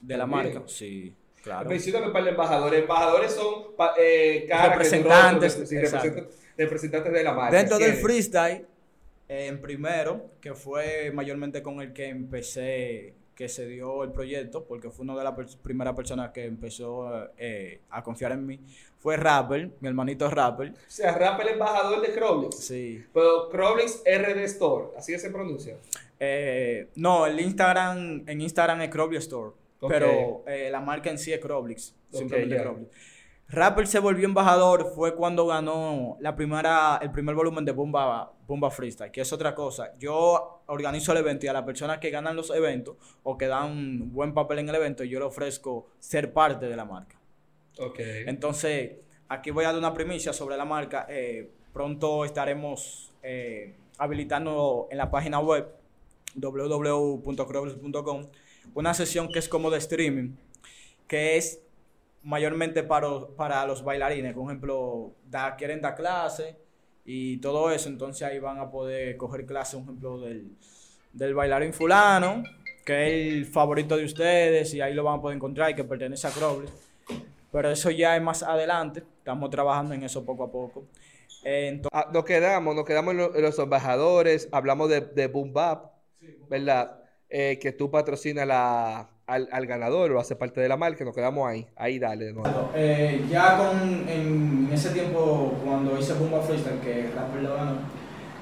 de 0.00 0.16
la 0.16 0.24
También. 0.24 0.54
marca. 0.54 0.68
Sí, 0.68 1.14
claro. 1.42 1.68
Mencióname 1.68 2.12
para 2.12 2.24
los 2.24 2.30
embajadores. 2.32 2.80
Embajadores 2.82 3.32
son 3.32 3.64
eh, 3.98 4.46
caras 4.48 4.70
Representantes, 4.78 5.54
que- 5.68 6.28
representantes 6.56 7.12
de 7.12 7.24
la 7.24 7.32
marca. 7.34 7.56
Dentro 7.56 7.78
del 7.78 7.94
freestyle, 7.94 8.66
eh, 9.28 9.46
en 9.46 9.60
primero, 9.60 10.30
que 10.40 10.54
fue 10.54 11.10
mayormente 11.12 11.62
con 11.62 11.80
el 11.80 11.92
que 11.92 12.08
empecé, 12.08 13.14
que 13.40 13.48
se 13.48 13.66
dio 13.66 14.04
el 14.04 14.12
proyecto, 14.12 14.66
porque 14.66 14.90
fue 14.90 15.02
una 15.02 15.16
de 15.16 15.24
las 15.24 15.56
primeras 15.56 15.94
personas 15.94 16.30
que 16.30 16.44
empezó 16.44 17.30
eh, 17.38 17.80
a 17.88 18.02
confiar 18.02 18.32
en 18.32 18.44
mí, 18.44 18.60
fue 18.98 19.16
Rapper, 19.16 19.70
mi 19.80 19.88
hermanito 19.88 20.28
Rapper. 20.28 20.72
O 20.72 20.74
sea, 20.88 21.16
Rap 21.16 21.40
el 21.40 21.48
embajador 21.48 22.02
de 22.02 22.12
Crowlix. 22.12 22.56
Sí. 22.56 23.02
Pero 23.14 23.48
Crowlix 23.48 24.02
RD 24.04 24.44
Store, 24.44 24.88
así 24.94 25.18
se 25.18 25.30
pronuncia. 25.30 25.78
Eh, 26.18 26.90
no, 26.96 27.24
el 27.24 27.40
Instagram, 27.40 28.24
en 28.26 28.42
Instagram 28.42 28.82
es 28.82 28.90
Crowlix 28.90 29.22
Store, 29.22 29.52
pero 29.88 30.44
eh, 30.46 30.68
la 30.70 30.82
marca 30.82 31.08
en 31.08 31.16
sí 31.16 31.32
es 31.32 31.40
Crowlix, 31.40 31.96
Ok, 32.12 32.18
simplemente. 32.18 32.60
Crowlix. 32.60 32.90
Rapper 33.52 33.86
se 33.88 33.98
volvió 33.98 34.26
embajador 34.26 34.92
fue 34.94 35.16
cuando 35.16 35.44
ganó 35.46 36.16
la 36.20 36.36
primera, 36.36 37.00
el 37.02 37.10
primer 37.10 37.34
volumen 37.34 37.64
de 37.64 37.72
Bomba, 37.72 38.32
Bomba 38.46 38.70
Freestyle, 38.70 39.10
que 39.10 39.22
es 39.22 39.32
otra 39.32 39.54
cosa. 39.54 39.92
Yo 39.98 40.62
organizo 40.66 41.10
el 41.12 41.18
evento 41.18 41.46
y 41.46 41.48
a 41.48 41.52
las 41.52 41.64
personas 41.64 41.98
que 41.98 42.10
ganan 42.10 42.36
los 42.36 42.50
eventos 42.50 42.96
o 43.24 43.36
que 43.36 43.48
dan 43.48 44.12
buen 44.12 44.34
papel 44.34 44.60
en 44.60 44.68
el 44.68 44.76
evento, 44.76 45.02
yo 45.02 45.18
le 45.18 45.24
ofrezco 45.24 45.88
ser 45.98 46.32
parte 46.32 46.66
de 46.66 46.76
la 46.76 46.84
marca. 46.84 47.18
Ok. 47.78 47.98
Entonces, 48.26 48.92
aquí 49.28 49.50
voy 49.50 49.64
a 49.64 49.68
dar 49.68 49.78
una 49.78 49.94
primicia 49.94 50.32
sobre 50.32 50.56
la 50.56 50.64
marca. 50.64 51.06
Eh, 51.08 51.50
pronto 51.72 52.24
estaremos 52.24 53.12
eh, 53.22 53.74
habilitando 53.98 54.86
en 54.92 54.98
la 54.98 55.10
página 55.10 55.40
web 55.40 55.66
www.crowlix.com 56.36 58.26
una 58.74 58.94
sesión 58.94 59.28
que 59.28 59.40
es 59.40 59.48
como 59.48 59.70
de 59.70 59.78
streaming, 59.78 60.36
que 61.08 61.36
es 61.36 61.60
mayormente 62.22 62.82
para, 62.82 63.08
para 63.36 63.66
los 63.66 63.82
bailarines. 63.84 64.34
Por 64.34 64.44
ejemplo, 64.44 65.12
da, 65.26 65.56
quieren 65.56 65.80
dar 65.80 65.94
clase 65.94 66.56
y 67.04 67.38
todo 67.38 67.70
eso, 67.70 67.88
entonces 67.88 68.22
ahí 68.22 68.38
van 68.38 68.58
a 68.58 68.70
poder 68.70 69.16
coger 69.16 69.46
clase, 69.46 69.76
un 69.76 69.84
ejemplo, 69.84 70.20
del, 70.20 70.50
del 71.12 71.34
bailarín 71.34 71.72
fulano, 71.72 72.42
que 72.84 73.06
es 73.06 73.32
el 73.34 73.46
favorito 73.46 73.96
de 73.96 74.04
ustedes, 74.04 74.72
y 74.74 74.80
ahí 74.80 74.94
lo 74.94 75.04
van 75.04 75.18
a 75.18 75.22
poder 75.22 75.36
encontrar 75.36 75.70
y 75.70 75.74
que 75.74 75.84
pertenece 75.84 76.26
a 76.26 76.30
Crowlix. 76.30 76.72
Pero 77.52 77.70
eso 77.70 77.90
ya 77.90 78.16
es 78.16 78.22
más 78.22 78.42
adelante. 78.42 79.02
Estamos 79.18 79.50
trabajando 79.50 79.94
en 79.94 80.04
eso 80.04 80.24
poco 80.24 80.44
a 80.44 80.52
poco. 80.52 80.84
Entonces, 81.42 81.90
Ah, 81.92 82.08
nos 82.12 82.24
quedamos, 82.24 82.74
nos 82.76 82.84
quedamos 82.84 83.14
en 83.14 83.42
los 83.42 83.58
embajadores, 83.58 84.48
hablamos 84.52 84.88
de, 84.90 85.00
de 85.00 85.26
Boom 85.26 85.52
Bap, 85.52 85.90
¿verdad? 86.48 86.99
Eh, 87.32 87.58
que 87.62 87.70
tú 87.70 87.88
patrocinas 87.92 88.44
la, 88.44 89.08
al, 89.26 89.48
al 89.52 89.66
ganador 89.66 90.10
o 90.10 90.18
hace 90.18 90.34
parte 90.34 90.60
de 90.60 90.68
la 90.68 90.76
marca, 90.76 91.04
nos 91.04 91.14
quedamos 91.14 91.48
ahí, 91.48 91.64
ahí 91.76 91.98
dale 92.00 92.24
de 92.24 92.32
nuevo. 92.32 92.70
eh, 92.74 93.24
ya 93.30 93.56
en 94.08 94.68
ese 94.72 94.90
tiempo, 94.90 95.54
cuando 95.64 95.96
hice 95.96 96.14
Bumba 96.14 96.42
Freestyle, 96.42 96.80
que 96.80 97.08
Rapper 97.14 97.42
lo 97.42 97.54
ganó, 97.54 97.72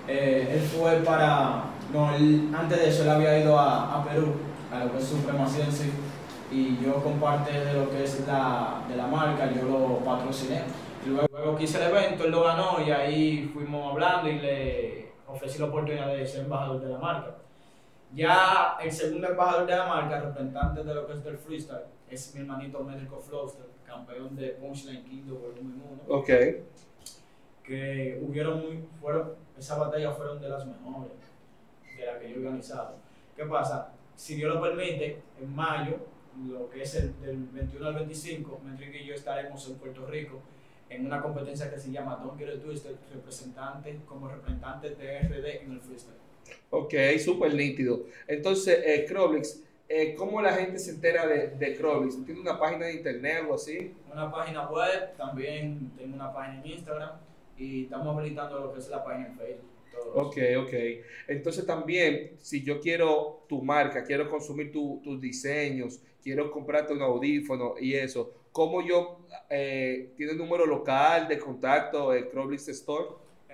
eh, 0.09 0.49
él 0.55 0.61
fue 0.61 0.93
para. 1.05 1.65
No, 1.93 2.15
él- 2.15 2.49
antes 2.59 2.79
de 2.79 2.89
eso, 2.89 3.03
él 3.03 3.11
había 3.11 3.39
ido 3.39 3.59
a, 3.59 4.01
a 4.01 4.05
Perú, 4.05 4.33
a 4.73 4.85
lo 4.85 4.93
que 4.93 4.99
es 4.99 5.05
Supremacía 5.05 5.65
en 5.67 6.09
y 6.51 6.79
yo, 6.83 6.95
con 7.03 7.15
parte 7.21 7.53
de 7.53 7.75
lo 7.75 7.91
que 7.91 8.05
es 8.05 8.27
la, 8.27 8.83
de 8.89 8.97
la 8.97 9.07
marca, 9.07 9.51
yo 9.55 9.65
lo 9.65 9.99
patrociné. 9.99 10.63
Y 11.05 11.11
luego, 11.11 11.27
luego 11.31 11.57
que 11.59 11.65
hice 11.65 11.77
el 11.77 11.91
evento, 11.95 12.25
él 12.25 12.31
lo 12.31 12.43
ganó, 12.45 12.79
y 12.87 12.91
ahí 12.91 13.51
fuimos 13.53 13.93
hablando 13.93 14.31
y 14.31 14.39
le 14.39 15.09
ofrecí 15.27 15.59
la 15.59 15.67
oportunidad 15.67 16.09
de 16.09 16.27
ser 16.27 16.45
embajador 16.45 16.81
de 16.81 16.89
la 16.89 16.99
marca. 16.99 17.35
Ya 18.15 18.77
el 18.81 18.91
segundo 18.91 19.29
embajador 19.29 19.67
de 19.67 19.77
la 19.77 19.87
marca, 19.87 20.21
representante 20.21 20.83
de 20.83 20.95
lo 20.95 21.07
que 21.07 21.13
es 21.13 21.25
del 21.25 21.39
freestyle, 21.39 21.85
es 22.11 22.35
mi 22.35 22.41
hermanito 22.41 22.83
Médico 22.83 23.21
Flowster, 23.21 23.67
campeón 23.87 24.35
de 24.35 24.49
Punchline 24.51 25.05
Kingdom 25.05 25.41
Volumen 25.41 25.83
1, 26.07 26.15
Ok, 26.17 26.29
que 27.63 28.19
hubieron 28.23 28.61
muy, 28.61 28.85
fueron, 29.01 29.35
esas 29.59 29.79
batallas 29.79 30.17
fueron 30.17 30.41
de 30.41 30.49
las 30.49 30.67
mejores 30.67 31.13
de 31.97 32.07
las 32.07 32.19
que 32.19 32.31
yo 32.31 32.37
he 32.37 32.39
organizado. 32.39 32.97
¿Qué 33.37 33.45
pasa? 33.45 33.93
Si 34.17 34.37
Dios 34.37 34.55
lo 34.55 34.61
permite, 34.61 35.23
en 35.41 35.55
mayo, 35.55 35.99
lo 36.49 36.71
que 36.71 36.83
es 36.83 36.95
el 36.95 37.21
del 37.21 37.37
21 37.37 37.89
al 37.89 37.95
25, 37.95 38.61
Enrique 38.67 39.03
y 39.03 39.07
yo 39.07 39.15
estaremos 39.15 39.69
en 39.69 39.77
Puerto 39.77 40.07
Rico 40.07 40.41
en 40.89 41.07
una 41.07 41.21
competencia 41.21 41.71
que 41.71 41.79
se 41.79 41.91
llama 41.91 42.17
Don't 42.17 42.39
Get 42.39 42.55
It 42.55 42.63
Twisted, 42.63 42.97
representante, 43.13 44.01
como 44.07 44.29
representante 44.29 44.95
de 44.95 45.21
RD 45.21 45.65
en 45.65 45.73
el 45.73 45.81
freestyle. 45.81 46.17
Ok, 46.71 46.95
súper 47.23 47.55
nítido. 47.55 48.07
Entonces, 48.27 48.81
eh, 48.85 49.05
Crowlix, 49.09 49.63
eh, 49.89 50.15
¿cómo 50.15 50.41
la 50.43 50.53
gente 50.53 50.79
se 50.79 50.91
entera 50.91 51.27
de, 51.27 51.49
de 51.49 51.77
Crowlix? 51.77 52.25
¿Tiene 52.25 52.41
una 52.41 52.59
página 52.59 52.87
de 52.87 52.95
internet 52.95 53.45
o 53.49 53.55
así? 53.55 53.95
una 54.13 54.31
página 54.31 54.69
web, 54.69 55.17
también 55.17 55.93
tengo 55.97 56.15
una 56.17 56.33
página 56.33 56.61
en 56.63 56.67
Instagram 56.73 57.11
y 57.57 57.85
estamos 57.85 58.17
habilitando 58.17 58.59
lo 58.61 58.73
que 58.73 58.81
es 58.81 58.89
la 58.89 59.05
página 59.05 59.29
en 59.29 59.37
Facebook. 59.39 59.71
Ok, 60.15 60.37
ok. 60.59 60.73
Entonces 61.29 61.67
también, 61.67 62.33
si 62.41 62.63
yo 62.63 62.81
quiero 62.81 63.45
tu 63.49 63.63
marca, 63.63 64.05
quiero 64.05 64.29
consumir 64.29 64.73
tu- 64.73 65.01
tus 65.03 65.21
diseños, 65.21 66.01
quiero 66.23 66.51
comprarte 66.51 66.93
un 66.93 67.03
audífono 67.03 67.75
y 67.81 67.95
eso, 67.95 68.33
¿cómo 68.53 68.83
yo, 68.83 69.21
eh, 69.51 70.13
tiene 70.17 70.33
un 70.33 70.39
número 70.39 70.67
local 70.67 71.29
de 71.29 71.39
contacto, 71.39 72.13
el 72.13 72.29
Crowlix 72.29 72.69
Store? 72.69 73.07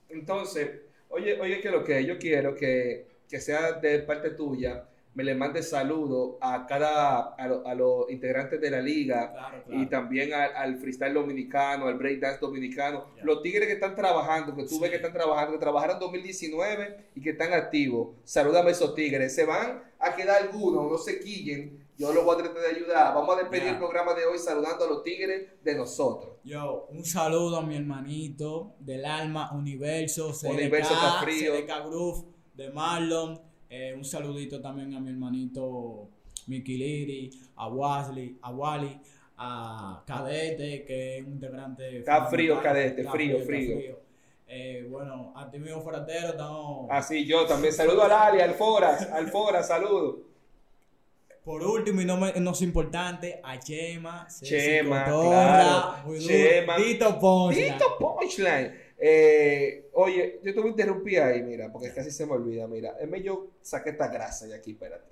Entonces, 0.08 0.70
oye, 1.10 1.38
oye, 1.40 1.60
que 1.60 1.70
lo 1.70 1.84
que 1.84 2.04
yo 2.04 2.18
quiero 2.18 2.54
que, 2.54 3.06
que 3.28 3.40
sea 3.40 3.72
de 3.72 3.98
parte 4.00 4.30
tuya, 4.30 4.88
me 5.14 5.24
le 5.24 5.34
mande 5.34 5.62
saludo 5.62 6.36
a 6.42 6.66
cada, 6.66 7.34
a, 7.34 7.48
lo- 7.48 7.66
a 7.66 7.74
los 7.74 8.10
integrantes 8.10 8.60
de 8.60 8.70
la 8.70 8.80
liga 8.82 9.32
Claro, 9.32 9.82
y 9.82 9.86
también 9.86 10.34
al, 10.34 10.54
al 10.54 10.76
freestyle 10.78 11.14
dominicano, 11.14 11.86
al 11.86 11.94
breakdance 11.94 12.38
dominicano, 12.38 13.06
los 13.22 13.40
tigres 13.42 13.66
que 13.66 13.74
están 13.74 13.94
trabajando, 13.94 14.54
que 14.54 14.62
tú 14.64 14.68
Sí. 14.74 14.78
ves 14.80 14.90
que 14.90 14.96
están 14.96 15.14
trabajando, 15.14 15.52
que 15.52 15.58
trabajaron 15.58 15.96
en 15.96 16.00
2019 16.00 16.96
y 17.14 17.22
que 17.22 17.30
están 17.30 17.54
activos, 17.54 18.10
salúdame 18.24 18.68
a 18.68 18.72
esos 18.72 18.94
tigres, 18.94 19.34
se 19.34 19.46
van 19.46 19.82
a 19.98 20.14
quedar 20.14 20.42
algunos, 20.42 20.90
no 20.90 20.98
se 20.98 21.18
quillen, 21.18 21.85
yo 21.98 22.12
los 22.12 22.24
voy 22.24 22.34
a 22.34 22.42
tratar 22.42 22.62
de 22.62 22.68
ayudar, 22.68 23.14
vamos 23.14 23.36
a 23.36 23.40
despedir 23.40 23.68
el 23.68 23.78
programa 23.78 24.14
de 24.14 24.26
hoy 24.26 24.38
saludando 24.38 24.84
a 24.84 24.88
los 24.88 25.02
tigres 25.02 25.62
de 25.62 25.74
nosotros. 25.74 26.34
Yo, 26.44 26.86
un 26.90 27.04
saludo 27.04 27.58
a 27.58 27.62
mi 27.62 27.76
hermanito 27.76 28.74
del 28.80 29.04
alma, 29.04 29.52
Universo, 29.52 30.32
CDK, 30.32 30.50
Universo 30.50 30.94
está 30.94 31.20
frío. 31.22 31.54
CDK 31.54 31.86
Groove, 31.86 32.24
de 32.54 32.70
Marlon. 32.70 33.40
Eh, 33.68 33.94
un 33.96 34.04
saludito 34.04 34.60
también 34.60 34.94
a 34.94 35.00
mi 35.00 35.10
hermanito 35.10 36.08
Mickey 36.46 36.76
Liri, 36.76 37.30
a 37.56 37.68
Wesley, 37.68 38.38
a 38.42 38.50
Wally, 38.50 39.00
a 39.38 40.02
Cadete, 40.06 40.84
que 40.84 41.18
es 41.18 41.26
un 41.26 41.32
integrante. 41.32 41.98
Está 41.98 42.26
frío. 42.26 42.60
Cadete, 42.62 43.00
Está 43.00 43.12
frío, 43.12 43.36
está 43.36 43.46
frío. 43.46 43.98
Eh, 44.48 44.86
bueno, 44.88 45.32
a 45.34 45.50
ti 45.50 45.58
mismo 45.58 45.82
Foratero, 45.82 46.28
estamos. 46.28 46.86
Así 46.90 47.26
yo 47.26 47.46
también 47.46 47.72
saludo 47.72 48.04
al 48.04 48.12
Ali, 48.12 48.40
al 48.40 48.54
Foras, 48.54 49.10
al 49.10 49.28
Foras, 49.28 49.66
saludo. 49.66 50.20
Por 51.46 51.62
último 51.62 52.00
y 52.00 52.04
no 52.04 52.16
menos 52.16 52.60
importante, 52.60 53.38
a 53.40 53.56
Chema, 53.60 54.26
Chema, 54.42 55.04
Cotorra, 55.04 56.02
claro. 56.02 56.18
Chema. 56.18 56.76
Tito 56.76 57.20
Ponce. 57.20 57.70
Tito 57.70 57.96
Punchline. 58.00 58.74
Eh, 58.98 59.88
oye, 59.92 60.40
yo 60.42 60.52
te 60.52 60.58
voy 60.58 60.66
a 60.66 60.70
interrumpir 60.70 61.20
ahí, 61.20 61.44
mira, 61.44 61.70
porque 61.70 61.94
casi 61.94 62.10
se 62.10 62.26
me 62.26 62.32
olvida. 62.32 62.66
Mira, 62.66 62.96
es 62.98 63.22
yo 63.22 63.46
saqué 63.62 63.90
esta 63.90 64.08
grasa 64.08 64.48
de 64.48 64.56
aquí, 64.56 64.72
espérate. 64.72 65.04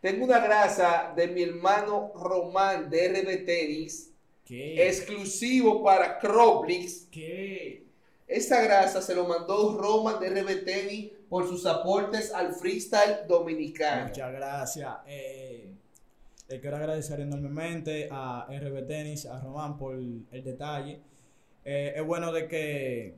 Tengo 0.00 0.24
una 0.24 0.38
grasa 0.38 1.12
de 1.16 1.26
mi 1.26 1.42
hermano 1.42 2.12
Román 2.14 2.88
de 2.88 3.08
RB 3.08 3.44
Tenis, 3.44 4.12
¿Qué? 4.44 4.86
exclusivo 4.86 5.82
para 5.82 6.20
Croblix. 6.20 7.08
¿Qué? 7.10 7.86
Esa 8.26 8.62
grasa 8.62 9.02
se 9.02 9.14
lo 9.14 9.26
mandó 9.26 9.76
Roman 9.76 10.20
de 10.20 10.30
RB 10.30 10.64
Tenis 10.64 11.12
por 11.28 11.46
sus 11.46 11.66
aportes 11.66 12.32
al 12.32 12.54
freestyle 12.54 13.26
dominicano. 13.28 14.08
Muchas 14.08 14.32
gracias. 14.32 14.90
Eh, 15.06 15.74
le 16.48 16.60
quiero 16.60 16.76
agradecer 16.76 17.20
enormemente 17.20 18.08
a 18.10 18.46
RB 18.48 18.86
Tenis, 18.86 19.26
a 19.26 19.40
Román 19.40 19.76
por 19.76 19.94
el 19.96 20.44
detalle. 20.44 21.00
Eh, 21.64 21.94
es 21.96 22.04
bueno 22.04 22.32
de 22.32 22.48
que 22.48 23.14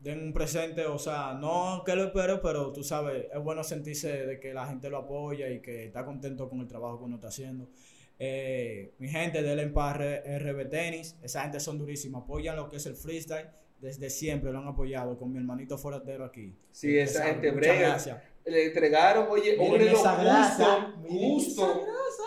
den 0.00 0.22
un 0.22 0.32
presente, 0.32 0.86
o 0.86 0.98
sea, 0.98 1.34
no 1.34 1.82
que 1.84 1.94
lo 1.94 2.04
espero, 2.04 2.40
pero 2.40 2.72
tú 2.72 2.82
sabes, 2.82 3.26
es 3.32 3.42
bueno 3.42 3.64
sentirse 3.64 4.26
de 4.26 4.40
que 4.40 4.54
la 4.54 4.66
gente 4.66 4.88
lo 4.88 4.98
apoya 4.98 5.48
y 5.50 5.60
que 5.60 5.86
está 5.86 6.04
contento 6.04 6.48
con 6.48 6.60
el 6.60 6.68
trabajo 6.68 6.98
que 6.98 7.04
uno 7.04 7.16
está 7.16 7.28
haciendo. 7.28 7.68
Eh, 8.18 8.94
mi 8.98 9.08
gente 9.08 9.42
del 9.42 9.58
Empire 9.60 10.38
RB 10.38 10.70
Tennis, 10.70 11.16
esa 11.22 11.42
gente 11.42 11.60
son 11.60 11.78
durísimos, 11.78 12.22
apoyan 12.22 12.56
lo 12.56 12.68
que 12.68 12.76
es 12.76 12.86
el 12.86 12.94
freestyle, 12.96 13.48
desde 13.80 14.10
siempre 14.10 14.52
lo 14.52 14.58
han 14.58 14.68
apoyado 14.68 15.18
con 15.18 15.32
mi 15.32 15.38
hermanito 15.38 15.76
forastero 15.78 16.24
aquí. 16.24 16.54
Sí, 16.72 16.98
esa 16.98 17.18
Ustedes 17.20 17.34
gente 17.34 17.50
brega. 17.50 18.22
Le 18.44 18.66
entregaron, 18.66 19.26
oye, 19.28 19.56
un 19.58 19.74
reloj 19.76 19.98
esa 20.00 20.12
esa 20.14 20.22
grasa. 20.22 20.94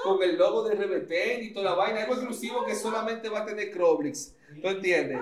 con 0.03 0.21
el 0.21 0.37
logo 0.37 0.63
de 0.67 0.75
RBT 0.75 1.41
y 1.43 1.53
toda 1.53 1.71
la 1.71 1.75
vaina, 1.75 2.01
algo 2.01 2.13
exclusivo 2.13 2.65
que 2.65 2.75
solamente 2.75 3.29
va 3.29 3.39
a 3.39 3.45
tener 3.45 3.71
Croblix. 3.71 4.35
¿Tú 4.61 4.67
entiendes? 4.67 5.19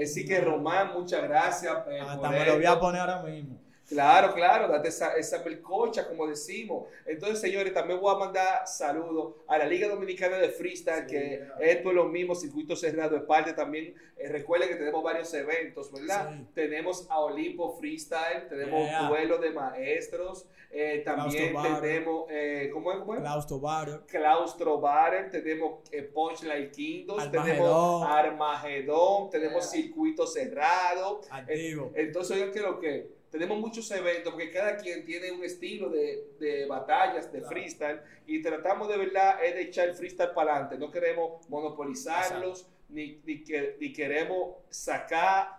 Así 0.00 0.24
que 0.24 0.40
Román, 0.40 0.92
muchas 0.92 1.22
gracias. 1.22 1.74
eh, 1.90 2.00
Hasta 2.00 2.30
me 2.30 2.44
lo 2.46 2.54
voy 2.56 2.64
a 2.66 2.78
poner 2.78 3.00
ahora 3.00 3.22
mismo. 3.22 3.58
Claro, 3.88 4.34
claro, 4.34 4.68
date 4.68 4.88
esa, 4.88 5.14
esa 5.16 5.42
melcocha, 5.42 6.06
como 6.06 6.26
decimos. 6.26 6.88
Entonces, 7.06 7.40
señores, 7.40 7.72
también 7.72 7.98
voy 8.00 8.14
a 8.14 8.18
mandar 8.18 8.66
saludos 8.66 9.34
a 9.46 9.56
la 9.56 9.64
Liga 9.66 9.88
Dominicana 9.88 10.36
de 10.36 10.50
Freestyle, 10.50 11.08
Sí, 11.08 11.14
que 11.14 11.46
ya. 11.58 11.64
esto 11.64 11.88
es 11.88 11.94
lo 11.94 12.04
mismo, 12.04 12.34
circuito 12.34 12.76
cerrado 12.76 13.16
es 13.16 13.22
parte 13.22 13.54
también. 13.54 13.94
Eh, 14.18 14.28
recuerden 14.28 14.68
que 14.68 14.74
tenemos 14.76 15.02
varios 15.02 15.32
eventos, 15.32 15.90
¿verdad? 15.90 16.34
Sí. 16.36 16.46
Tenemos 16.54 17.06
a 17.10 17.18
Olimpo 17.20 17.78
Freestyle, 17.78 18.46
tenemos 18.48 18.84
Yeah. 18.88 19.08
duelo 19.08 19.38
de 19.38 19.50
maestros, 19.52 20.46
eh, 20.70 21.00
también 21.04 21.52
Claustro 21.52 21.80
tenemos, 21.80 22.26
eh, 22.28 22.70
¿cómo 22.72 22.92
es? 22.92 22.98
¿Cómo 22.98 23.14
es? 23.14 23.20
Claustro 23.20 23.58
Barrio. 23.60 24.02
Claustro 24.06 24.82
tenemos 25.30 25.80
eh, 25.92 26.02
Punchline 26.02 26.70
Kingdoms, 26.70 27.22
Armagedón. 27.22 27.46
tenemos 27.56 28.06
Armagedón, 28.06 29.30
tenemos 29.30 29.72
Yeah. 29.72 29.82
circuito 29.82 30.26
cerrado. 30.26 31.20
Activo. 31.30 31.90
Entonces, 31.94 32.36
oigan 32.36 32.52
que 32.52 32.60
lo 32.60 32.78
que 32.78 33.17
tenemos 33.30 33.58
muchos 33.58 33.90
eventos 33.90 34.32
porque 34.32 34.50
cada 34.50 34.76
quien 34.76 35.04
tiene 35.04 35.30
un 35.32 35.44
estilo 35.44 35.88
de, 35.90 36.28
de 36.40 36.66
batallas, 36.66 37.30
de 37.32 37.38
Claro. 37.40 37.48
freestyle 37.54 38.00
y 38.26 38.40
tratamos 38.42 38.88
de 38.88 38.96
verdad 38.96 39.44
es 39.44 39.54
de 39.54 39.62
echar 39.62 39.88
el 39.88 39.94
freestyle 39.94 40.30
para 40.34 40.52
adelante. 40.52 40.78
No 40.78 40.90
queremos 40.90 41.48
monopolizarlos 41.48 42.66
ni, 42.88 43.20
ni, 43.24 43.44
que- 43.44 43.76
ni 43.80 43.92
queremos 43.92 44.56
sacar 44.70 45.58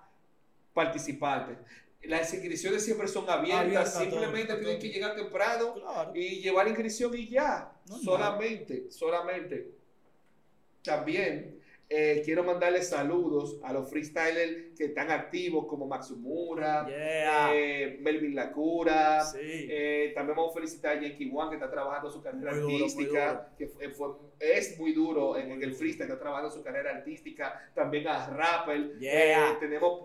participantes. 0.74 1.58
Las 2.04 2.34
inscripciones 2.34 2.84
siempre 2.84 3.08
son 3.08 3.30
abiertas, 3.30 3.98
simplemente 3.98 4.56
tienen 4.56 4.80
que 4.80 4.88
llegar 4.90 5.16
temprano 5.16 5.74
Claro. 5.76 6.12
y 6.16 6.40
llevar 6.42 6.66
la 6.66 6.70
inscripción 6.72 7.14
y 7.16 7.28
ya. 7.28 7.72
Solamente, 8.04 8.90
solamente. 8.90 9.72
También 10.84 11.60
eh, 11.92 12.22
quiero 12.24 12.44
mandarle 12.44 12.84
saludos 12.84 13.60
a 13.64 13.74
los 13.74 13.90
freestylers 13.90 14.78
que 14.78 14.86
están 14.86 15.10
activos 15.10 15.66
como 15.68 15.88
Maxumura, 15.88 16.86
Yeah. 16.88 17.50
eh, 17.56 17.98
Melvin 18.02 18.36
Lacura. 18.36 19.22
sí. 19.26 19.40
eh, 19.42 20.12
también 20.16 20.38
vamos 20.38 20.52
a 20.52 20.60
felicitar 20.60 20.98
a 20.98 21.02
Yankee 21.02 21.32
One 21.34 21.50
que 21.50 21.56
está 21.56 21.70
trabajando 21.72 22.12
su 22.12 22.22
carrera 22.22 22.52
Muy 22.52 22.60
duro, 22.62 22.72
muy 22.74 22.82
artística, 22.84 23.50
que 23.58 23.68
fue, 23.68 23.90
fue- 23.90 24.10
es 24.40 24.80
muy 24.80 24.94
duro 24.94 25.36
en, 25.36 25.62
el 25.62 25.74
freestyle, 25.74 26.04
está 26.10 26.20
trabajando 26.20 26.50
su 26.50 26.64
carrera 26.64 26.92
artística. 26.92 27.70
También 27.76 28.08
a 28.08 28.28
Rapper. 28.28 28.98
Yeah. 29.00 29.58
Tenemos 29.60 30.04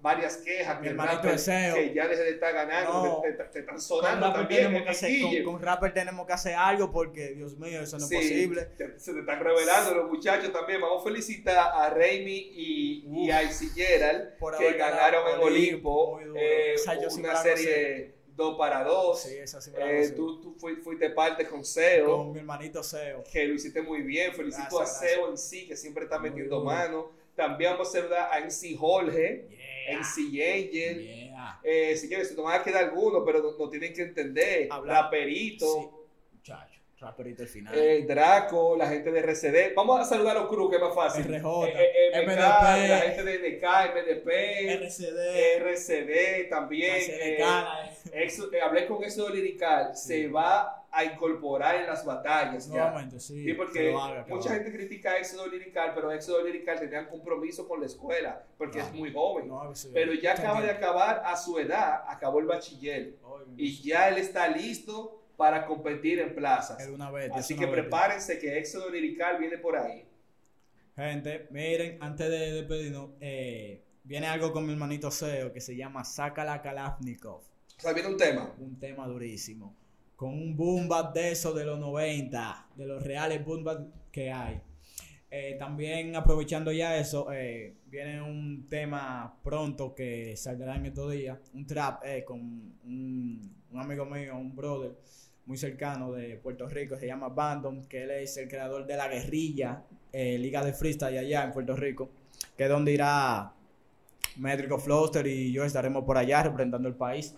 varias 0.00 0.38
quejas 0.38 0.80
Mi 0.80 0.88
que, 0.88 0.94
rapper, 0.94 1.32
Deseo. 1.32 1.74
que 1.74 1.94
ya 1.94 2.08
deje 2.08 2.22
de 2.22 2.30
estar 2.30 2.52
ganando, 2.54 2.92
No. 3.04 3.22
que 3.22 3.32
te, 3.32 3.44
te 3.44 3.58
están 3.60 3.74
Con 3.76 3.80
sonando 3.82 4.26
rapper, 4.32 4.62
también 4.62 4.88
hacer, 4.88 5.10
Quille. 5.10 5.44
con, 5.44 5.54
con 5.54 5.62
rapper 5.62 5.92
tenemos 5.94 6.26
que 6.26 6.32
hacer 6.32 6.54
algo 6.56 6.90
porque, 6.90 7.34
Dios 7.34 7.56
mío, 7.58 7.82
eso 7.82 7.98
no 7.98 8.06
Sí, 8.06 8.16
es 8.16 8.22
posible. 8.22 8.62
te- 8.78 8.98
se 8.98 9.12
te 9.12 9.20
están 9.20 9.38
revelando 9.40 9.94
los 9.94 10.08
muchachos 10.10 10.50
también. 10.52 10.80
Vamos 10.80 11.02
a 11.02 11.04
felicitar 11.10 11.72
a 11.74 11.90
Raimi 11.90 12.36
y, 12.54 13.04
y 13.26 13.30
a 13.30 13.42
Icy 13.42 13.68
Gerald 13.70 14.36
Por 14.38 14.56
que 14.56 14.72
ganaron 14.74 15.34
en 15.34 15.40
Olimpo 15.40 16.20
eh, 16.36 16.74
una 17.18 17.36
serie 17.36 18.14
2 18.36 18.56
para 18.56 18.84
2. 18.84 19.20
Sí, 19.22 19.36
esa 19.36 19.60
sí 19.60 19.70
me 19.70 20.02
Eh, 20.02 20.08
tú 20.10 20.40
tú 20.40 20.54
fui- 20.58 20.76
fuiste 20.76 21.10
parte 21.10 21.46
con 21.46 21.64
SEO, 21.64 22.16
Con 22.16 22.32
mi 22.32 22.38
hermanito 22.38 22.82
Seo. 22.82 23.22
que 23.30 23.44
lo 23.46 23.54
hiciste 23.54 23.82
muy 23.82 24.02
bien. 24.02 24.32
Felicito 24.32 24.78
Gracias, 24.78 25.02
a 25.02 25.06
SEO 25.08 25.30
en 25.30 25.36
sí, 25.38 25.66
que 25.66 25.76
siempre 25.76 26.04
está 26.04 26.18
Muy 26.18 26.30
metiendo 26.30 26.62
mano. 26.64 27.10
También 27.36 27.72
vamos 27.72 27.88
a 27.88 27.92
saludar 28.00 28.28
a 28.32 28.38
MC 28.40 28.76
Jorge, 28.76 29.46
Yeah. 29.50 29.98
MC 29.98 30.18
Angel. 30.42 31.02
Yeah. 31.06 31.60
Eh, 31.64 31.96
señores, 31.96 32.28
se 32.28 32.34
nos 32.34 32.44
van 32.44 32.60
a 32.60 32.64
quedar 32.64 32.84
algunos, 32.84 33.22
pero 33.26 33.40
no, 33.42 33.56
no 33.58 33.68
tienen 33.68 33.92
que 33.92 34.02
entender. 34.02 34.68
Hablar- 34.70 35.04
Raperito. 35.04 35.66
Sí, 35.66 35.88
muchacho, 36.36 36.79
rapperito 37.00 37.42
al 37.42 37.48
final. 37.48 37.74
Eh, 37.76 38.04
Draco, 38.06 38.76
la 38.76 38.86
gente 38.88 39.10
de 39.10 39.20
RCD. 39.20 39.74
Vamos 39.74 40.00
a 40.00 40.04
saludar 40.04 40.36
a 40.36 40.40
los 40.40 40.48
crew, 40.50 40.68
que 40.68 40.76
es 40.76 40.82
más 40.82 40.94
fácil. 40.94 41.24
RJ, 41.24 41.66
Eh, 41.68 41.72
eh, 42.12 42.22
MK, 42.22 42.26
MDP. 42.26 42.88
la 42.88 42.98
gente 43.00 43.24
de 43.24 43.38
NK, 43.56 43.64
MDP, 43.94 44.72
RCD. 44.74 45.56
RCD 45.56 46.48
también. 46.50 46.96
eh, 46.96 47.00
Selecana, 47.00 47.90
eh. 48.12 48.26
Exo- 48.26 48.52
eh, 48.52 48.60
hablé 48.60 48.86
con 48.86 49.02
eso 49.02 49.26
de 49.28 49.34
Lirical. 49.34 49.96
Sí. 49.96 50.08
Se 50.08 50.28
va 50.28 50.76
a 50.92 51.04
incorporar 51.04 51.76
en 51.76 51.86
las 51.86 52.04
batallas 52.04 52.66
ya. 52.66 52.74
Nuevamente, 52.74 53.20
sí. 53.20 53.34
Sí, 53.34 53.46
que 53.46 53.54
porque 53.54 53.94
haga, 53.94 54.26
mucha 54.28 54.50
gente 54.54 54.72
critica 54.72 55.12
a 55.12 55.18
Éxodo 55.18 55.46
Lirical, 55.46 55.92
pero 55.94 56.10
Éxodo 56.10 56.42
Lirical 56.44 56.80
tenía 56.80 57.08
compromiso 57.08 57.68
con 57.68 57.78
la 57.80 57.86
escuela, 57.86 58.42
porque 58.58 58.80
es 58.80 58.92
muy 58.92 59.12
joven. 59.12 59.46
No, 59.48 59.72
sí. 59.74 59.88
pero 59.94 60.12
ya 60.14 60.32
acaba 60.32 60.60
de 60.60 60.70
acabar 60.70 61.22
a 61.24 61.36
su 61.36 61.58
edad, 61.60 62.02
acabó 62.08 62.40
el 62.40 62.46
bachiller. 62.46 63.14
Y 63.56 63.80
ya 63.82 64.08
él 64.08 64.18
está 64.18 64.48
listo 64.48 65.19
para 65.40 65.64
competir 65.64 66.18
en 66.18 66.34
plazas. 66.34 66.78
es 66.80 66.88
una 66.88 67.10
bestia, 67.10 67.38
Así 67.40 67.54
que 67.54 67.64
bestia. 67.64 67.80
prepárense 67.80 68.38
que 68.38 68.58
Éxodo 68.58 68.90
Lirical 68.90 69.38
viene 69.38 69.56
por 69.56 69.74
ahí. 69.74 70.06
Gente, 70.94 71.48
miren, 71.50 71.96
antes 72.02 72.28
de 72.28 72.52
despedirnos, 72.52 73.12
eh, 73.22 73.82
viene 74.04 74.26
algo 74.26 74.52
con 74.52 74.66
mi 74.66 74.72
hermanito 74.74 75.10
Seo 75.10 75.50
que 75.50 75.62
se 75.62 75.74
llama 75.74 76.04
Saca 76.04 76.44
la 76.44 76.60
Kalashnikov. 76.60 77.40
O 77.82 77.94
viene 77.94 78.10
un 78.10 78.18
tema. 78.18 78.54
Un 78.58 78.78
tema 78.78 79.06
durísimo. 79.06 79.74
Con 80.14 80.34
un 80.34 80.54
boom 80.54 80.86
bap 80.86 81.14
de 81.14 81.30
esos 81.32 81.54
de 81.54 81.64
los 81.64 81.78
90, 81.78 82.66
de 82.76 82.86
los 82.86 83.02
reales 83.02 83.42
boom 83.42 83.64
bap 83.64 83.80
que 84.12 84.30
hay. 84.30 84.60
Eh, 85.30 85.56
también 85.58 86.14
aprovechando 86.16 86.70
ya 86.70 86.98
eso, 86.98 87.32
eh, 87.32 87.76
viene 87.86 88.20
un 88.20 88.68
tema 88.68 89.38
pronto 89.42 89.94
que 89.94 90.36
saldrá 90.36 90.76
en 90.76 90.84
estos 90.84 91.10
días. 91.10 91.38
Un 91.54 91.66
trap 91.66 92.02
eh, 92.04 92.24
con 92.26 92.40
un, 92.40 93.56
un 93.70 93.80
amigo 93.80 94.04
mío, 94.04 94.36
un 94.36 94.54
brother 94.54 94.92
muy 95.50 95.58
cercano 95.58 96.12
de 96.12 96.36
Puerto 96.36 96.68
Rico, 96.68 96.96
se 96.96 97.08
llama 97.08 97.28
Bandon, 97.28 97.84
que 97.86 98.04
él 98.04 98.12
es 98.12 98.36
el 98.36 98.48
creador 98.48 98.86
de 98.86 98.96
la 98.96 99.08
guerrilla, 99.08 99.82
eh, 100.12 100.38
Liga 100.38 100.64
de 100.64 100.72
Freestyle 100.72 101.18
allá 101.18 101.42
en 101.42 101.50
Puerto 101.50 101.74
Rico, 101.74 102.08
que 102.56 102.62
es 102.62 102.68
donde 102.70 102.92
irá 102.92 103.52
Métrico 104.36 104.78
Floster 104.78 105.26
y 105.26 105.50
yo 105.50 105.64
estaremos 105.64 106.04
por 106.04 106.16
allá 106.18 106.44
representando 106.44 106.86
el 106.86 106.94
país. 106.94 107.34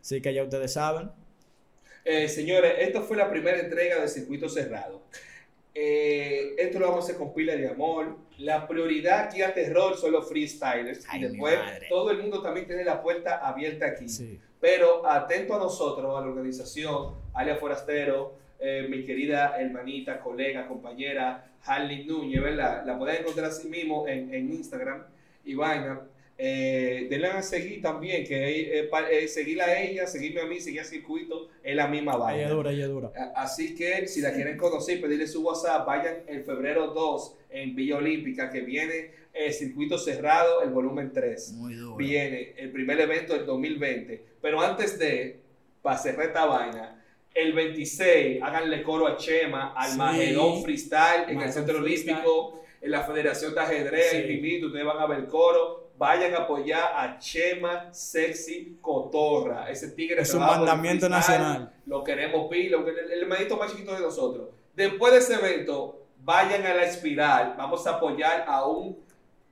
Así 0.00 0.20
que 0.20 0.34
ya 0.34 0.42
ustedes 0.42 0.72
saben. 0.72 1.12
Eh, 2.04 2.26
señores, 2.26 2.72
esto 2.80 3.04
fue 3.04 3.16
la 3.16 3.30
primera 3.30 3.60
entrega 3.60 4.00
del 4.00 4.08
circuito 4.08 4.48
cerrado. 4.48 5.04
Eh, 5.72 6.56
esto 6.58 6.80
lo 6.80 6.88
vamos 6.88 7.04
a 7.04 7.06
hacer 7.06 7.16
con 7.16 7.32
pila 7.32 7.54
de 7.54 7.68
amor. 7.68 8.18
La 8.38 8.66
prioridad 8.66 9.28
aquí 9.28 9.40
a 9.40 9.54
terror 9.54 9.96
son 9.96 10.10
los 10.10 10.28
freestylers. 10.28 11.06
Ay, 11.08 11.20
y 11.20 11.28
después 11.28 11.60
todo 11.88 12.10
el 12.10 12.22
mundo 12.22 12.42
también 12.42 12.66
tiene 12.66 12.82
la 12.82 13.00
puerta 13.00 13.36
abierta 13.36 13.86
aquí. 13.86 14.08
Sí. 14.08 14.40
Pero 14.60 15.06
atento 15.08 15.54
a 15.54 15.58
nosotros, 15.58 16.06
a 16.18 16.20
la 16.22 16.26
organización, 16.26 17.21
Alia 17.34 17.56
Forastero, 17.56 18.34
eh, 18.60 18.86
mi 18.88 19.04
querida 19.04 19.56
hermanita, 19.60 20.20
colega, 20.20 20.66
compañera, 20.68 21.46
Harley 21.64 22.04
Núñez, 22.04 22.42
¿verdad? 22.42 22.84
La 22.86 22.98
pueden 22.98 23.20
encontrar 23.22 23.46
así 23.46 23.68
mismo 23.68 24.06
en, 24.08 24.32
en 24.34 24.52
Instagram 24.52 25.04
y 25.44 25.54
vaina. 25.54 26.00
Eh, 26.38 27.06
denle 27.10 27.28
a 27.28 27.42
seguir 27.42 27.80
también, 27.82 28.24
que 28.26 28.80
eh, 28.80 28.84
pa- 28.84 29.08
eh, 29.08 29.28
seguirla 29.28 29.64
a 29.66 29.80
ella, 29.80 30.06
seguirme 30.06 30.40
a 30.40 30.46
mí, 30.46 30.60
seguir 30.60 30.80
a 30.80 30.84
Circuito, 30.84 31.50
es 31.62 31.76
la 31.76 31.86
misma 31.86 32.12
Ella 32.14 32.18
vaina. 32.24 32.42
es 32.44 32.50
dura, 32.50 32.70
ella 32.72 32.84
es 32.84 32.90
dura. 32.90 33.10
Así 33.36 33.76
que 33.76 34.08
si 34.08 34.20
la 34.22 34.32
quieren 34.32 34.56
conocer, 34.56 35.00
pedirle 35.00 35.26
su 35.28 35.44
WhatsApp, 35.44 35.86
vayan 35.86 36.16
el 36.26 36.42
febrero 36.42 36.88
2 36.88 37.36
en 37.50 37.76
Villa 37.76 37.98
Olímpica, 37.98 38.50
que 38.50 38.62
viene 38.62 39.10
el 39.32 39.52
circuito 39.52 39.98
cerrado, 39.98 40.62
el 40.62 40.70
volumen 40.70 41.12
3 41.12 41.52
Muy 41.52 41.74
dura. 41.74 41.96
viene 41.96 42.54
el 42.56 42.70
primer 42.72 42.98
evento 43.00 43.34
del 43.34 43.46
2020. 43.46 44.24
Pero 44.40 44.60
antes 44.60 44.98
de, 44.98 45.38
para 45.80 45.98
cerrar 45.98 46.26
esta 46.26 46.44
vaina, 46.46 47.01
el 47.34 47.52
26, 47.52 48.42
háganle 48.42 48.82
coro 48.82 49.06
a 49.06 49.16
Chema, 49.16 49.72
al 49.76 49.90
Sí. 49.92 49.98
Magedón 49.98 50.62
Freestyle 50.62 51.24
en 51.28 51.40
el 51.40 51.52
Centro 51.52 51.78
Freestyle. 51.78 52.14
Olímpico, 52.16 52.62
en 52.80 52.90
la 52.90 53.02
Federación 53.02 53.54
de 53.54 53.60
Ajedrez, 53.60 54.10
Sí. 54.10 54.16
el 54.16 54.26
Pimito, 54.26 54.66
ustedes 54.66 54.84
van 54.84 54.98
a 54.98 55.06
ver 55.06 55.18
el 55.20 55.26
coro. 55.26 55.82
Vayan 55.98 56.34
a 56.34 56.38
apoyar 56.38 56.92
a 56.96 57.18
Chema 57.18 57.92
Sexy 57.92 58.78
Cotorra, 58.80 59.70
ese 59.70 59.90
tigre 59.92 60.22
Es 60.22 60.34
un 60.34 60.40
mandamiento 60.40 61.08
nacional. 61.08 61.72
Lo 61.86 62.02
queremos 62.02 62.48
pila, 62.50 62.78
el, 62.78 63.12
el 63.12 63.22
hermanito 63.22 63.56
más 63.56 63.70
chiquito 63.70 63.94
de 63.94 64.00
nosotros. 64.00 64.48
Después 64.74 65.12
de 65.12 65.18
ese 65.20 65.34
evento, 65.34 66.00
vayan 66.24 66.66
a 66.66 66.74
la 66.74 66.84
espiral. 66.84 67.54
Vamos 67.56 67.86
a 67.86 67.90
apoyar 67.96 68.44
a 68.48 68.66
un 68.66 68.98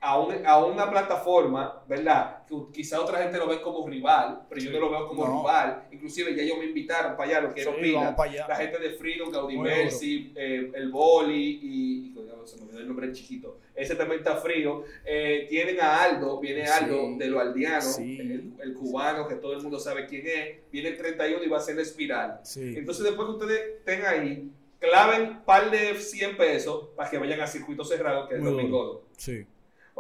a, 0.03 0.19
un- 0.19 0.47
a 0.47 0.65
una 0.65 0.91
plataforma, 0.91 1.83
¿verdad? 1.87 2.45
Que 2.47 2.57
quizá 2.73 3.01
otra 3.01 3.23
gente 3.23 3.37
lo 3.39 3.47
ve 3.47 3.61
como 3.61 3.87
rival, 3.87 4.43
pero 4.49 4.61
yo 4.61 4.71
no 4.71 4.81
lo 4.81 4.91
veo 4.91 5.09
como 5.09 5.27
No. 5.27 5.41
rival. 5.41 5.85
Inclusive 5.93 6.35
ya 6.35 6.43
ellos 6.43 6.59
me 6.59 6.65
invitaron 6.65 7.17
para 7.17 7.29
allá, 7.31 7.41
lo 7.49 7.53
quiero 7.55 7.75
Sí, 7.75 7.95
allá. 7.95 8.47
La 8.49 8.57
gente 8.57 8.79
de 8.79 8.91
Freedom, 8.93 9.31
Mercy, 9.63 10.33
eh, 10.35 10.73
el 10.75 10.91
Boli 10.91 11.61
y, 11.63 12.07
y 12.09 12.47
se 12.47 12.57
me 12.57 12.63
olvidó 12.65 12.79
el 12.81 12.89
nombre 12.89 13.13
chiquito. 13.13 13.59
Ese 13.75 13.95
también 13.95 14.21
está 14.21 14.37
frío. 14.37 14.85
Eh, 15.05 15.47
tienen 15.49 15.79
a 15.81 16.03
Aldo, 16.03 16.41
viene 16.41 16.65
Aldo 16.65 17.07
Sí. 17.09 17.17
de 17.19 17.27
lo 17.29 17.39
aldeano, 17.41 17.81
Sí. 17.83 18.19
el, 18.19 18.53
el 18.59 18.75
cubano 18.75 19.29
que 19.29 19.35
todo 19.37 19.53
el 19.53 19.63
mundo 19.63 19.79
sabe 19.79 20.07
quién 20.07 20.27
es. 20.27 20.59
Viene 20.73 20.89
el 20.91 20.97
31 20.97 21.45
y 21.45 21.49
va 21.49 21.59
a 21.59 21.61
ser 21.61 21.77
la 21.77 21.83
espiral. 21.83 22.41
Entonces, 22.57 23.05
después 23.05 23.27
que 23.29 23.33
ustedes 23.35 23.61
estén 23.79 24.05
ahí, 24.07 24.51
claven 24.79 25.23
un 25.29 25.41
par 25.45 25.71
de 25.71 25.95
100 25.95 26.37
pesos 26.39 26.89
para 26.97 27.11
que 27.11 27.19
vayan 27.19 27.41
a 27.41 27.47
circuito 27.47 27.85
cerrado, 27.85 28.27
que 28.27 28.35
es 28.35 28.39
el 28.41 28.45
Muy 28.45 28.53
domingo. 28.53 28.83
duro. 28.85 29.03
Sí. 29.19 29.45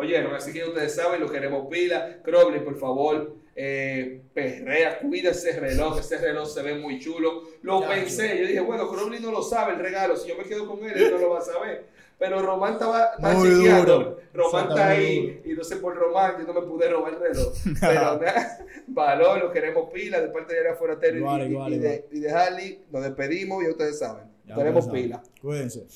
Oyeron, 0.00 0.34
así 0.34 0.52
que 0.52 0.64
ustedes 0.64 0.94
saben, 0.94 1.20
lo 1.20 1.30
queremos 1.30 1.66
pila. 1.70 2.18
Crowley, 2.22 2.60
por 2.60 2.78
favor, 2.78 3.34
eh, 3.54 4.22
perrea, 4.32 4.98
cuida 4.98 5.30
ese 5.32 5.60
reloj, 5.60 5.98
ese 6.00 6.16
reloj 6.16 6.48
se 6.48 6.62
ve 6.62 6.74
muy 6.76 6.98
chulo. 6.98 7.42
Lo 7.62 7.82
Ya, 7.82 7.88
pensé, 7.88 8.38
yo 8.40 8.46
dije, 8.46 8.60
bueno, 8.60 8.88
Crowley 8.88 9.20
no 9.20 9.30
lo 9.30 9.42
sabe 9.42 9.74
el 9.74 9.78
regalo, 9.80 10.16
si 10.16 10.28
yo 10.30 10.36
me 10.38 10.44
quedo 10.44 10.66
con 10.66 10.82
él, 10.84 10.92
él 10.96 11.10
no 11.10 11.18
lo 11.18 11.30
va 11.30 11.40
a 11.40 11.42
saber. 11.42 11.84
Pero 12.18 12.40
Román 12.42 12.74
estaba, 12.74 13.12
chequeando, 13.42 13.98
duro. 13.98 14.18
Román 14.34 14.68
está 14.68 14.88
ahí, 14.88 15.40
y 15.44 15.52
no 15.54 15.64
sé 15.64 15.76
por 15.76 15.94
Román, 15.96 16.34
yo 16.38 16.52
no 16.52 16.60
me 16.60 16.66
pude 16.66 16.88
robar 16.88 17.14
el 17.14 17.20
reloj. 17.20 17.52
Pero 17.80 18.18
nada, 18.18 18.58
valor, 18.86 19.38
lo 19.38 19.50
queremos 19.52 19.90
pila, 19.92 20.20
de 20.20 20.28
parte 20.28 20.54
de 20.54 20.60
Ariel 20.60 20.76
Foratero 20.76 21.16
y- 21.16 21.18
Igual, 21.20 21.42
y, 21.42 21.50
igual, 21.50 21.72
y 21.74 21.78
de, 21.78 22.06
y 22.12 22.20
de 22.20 22.30
Harley, 22.30 22.84
nos 22.90 23.02
despedimos 23.04 23.62
y 23.64 23.68
ustedes 23.68 23.98
saben, 23.98 24.24
Ya 24.46 24.54
tenemos 24.54 24.88
pila. 24.88 25.22
Cuídense. 25.42 25.86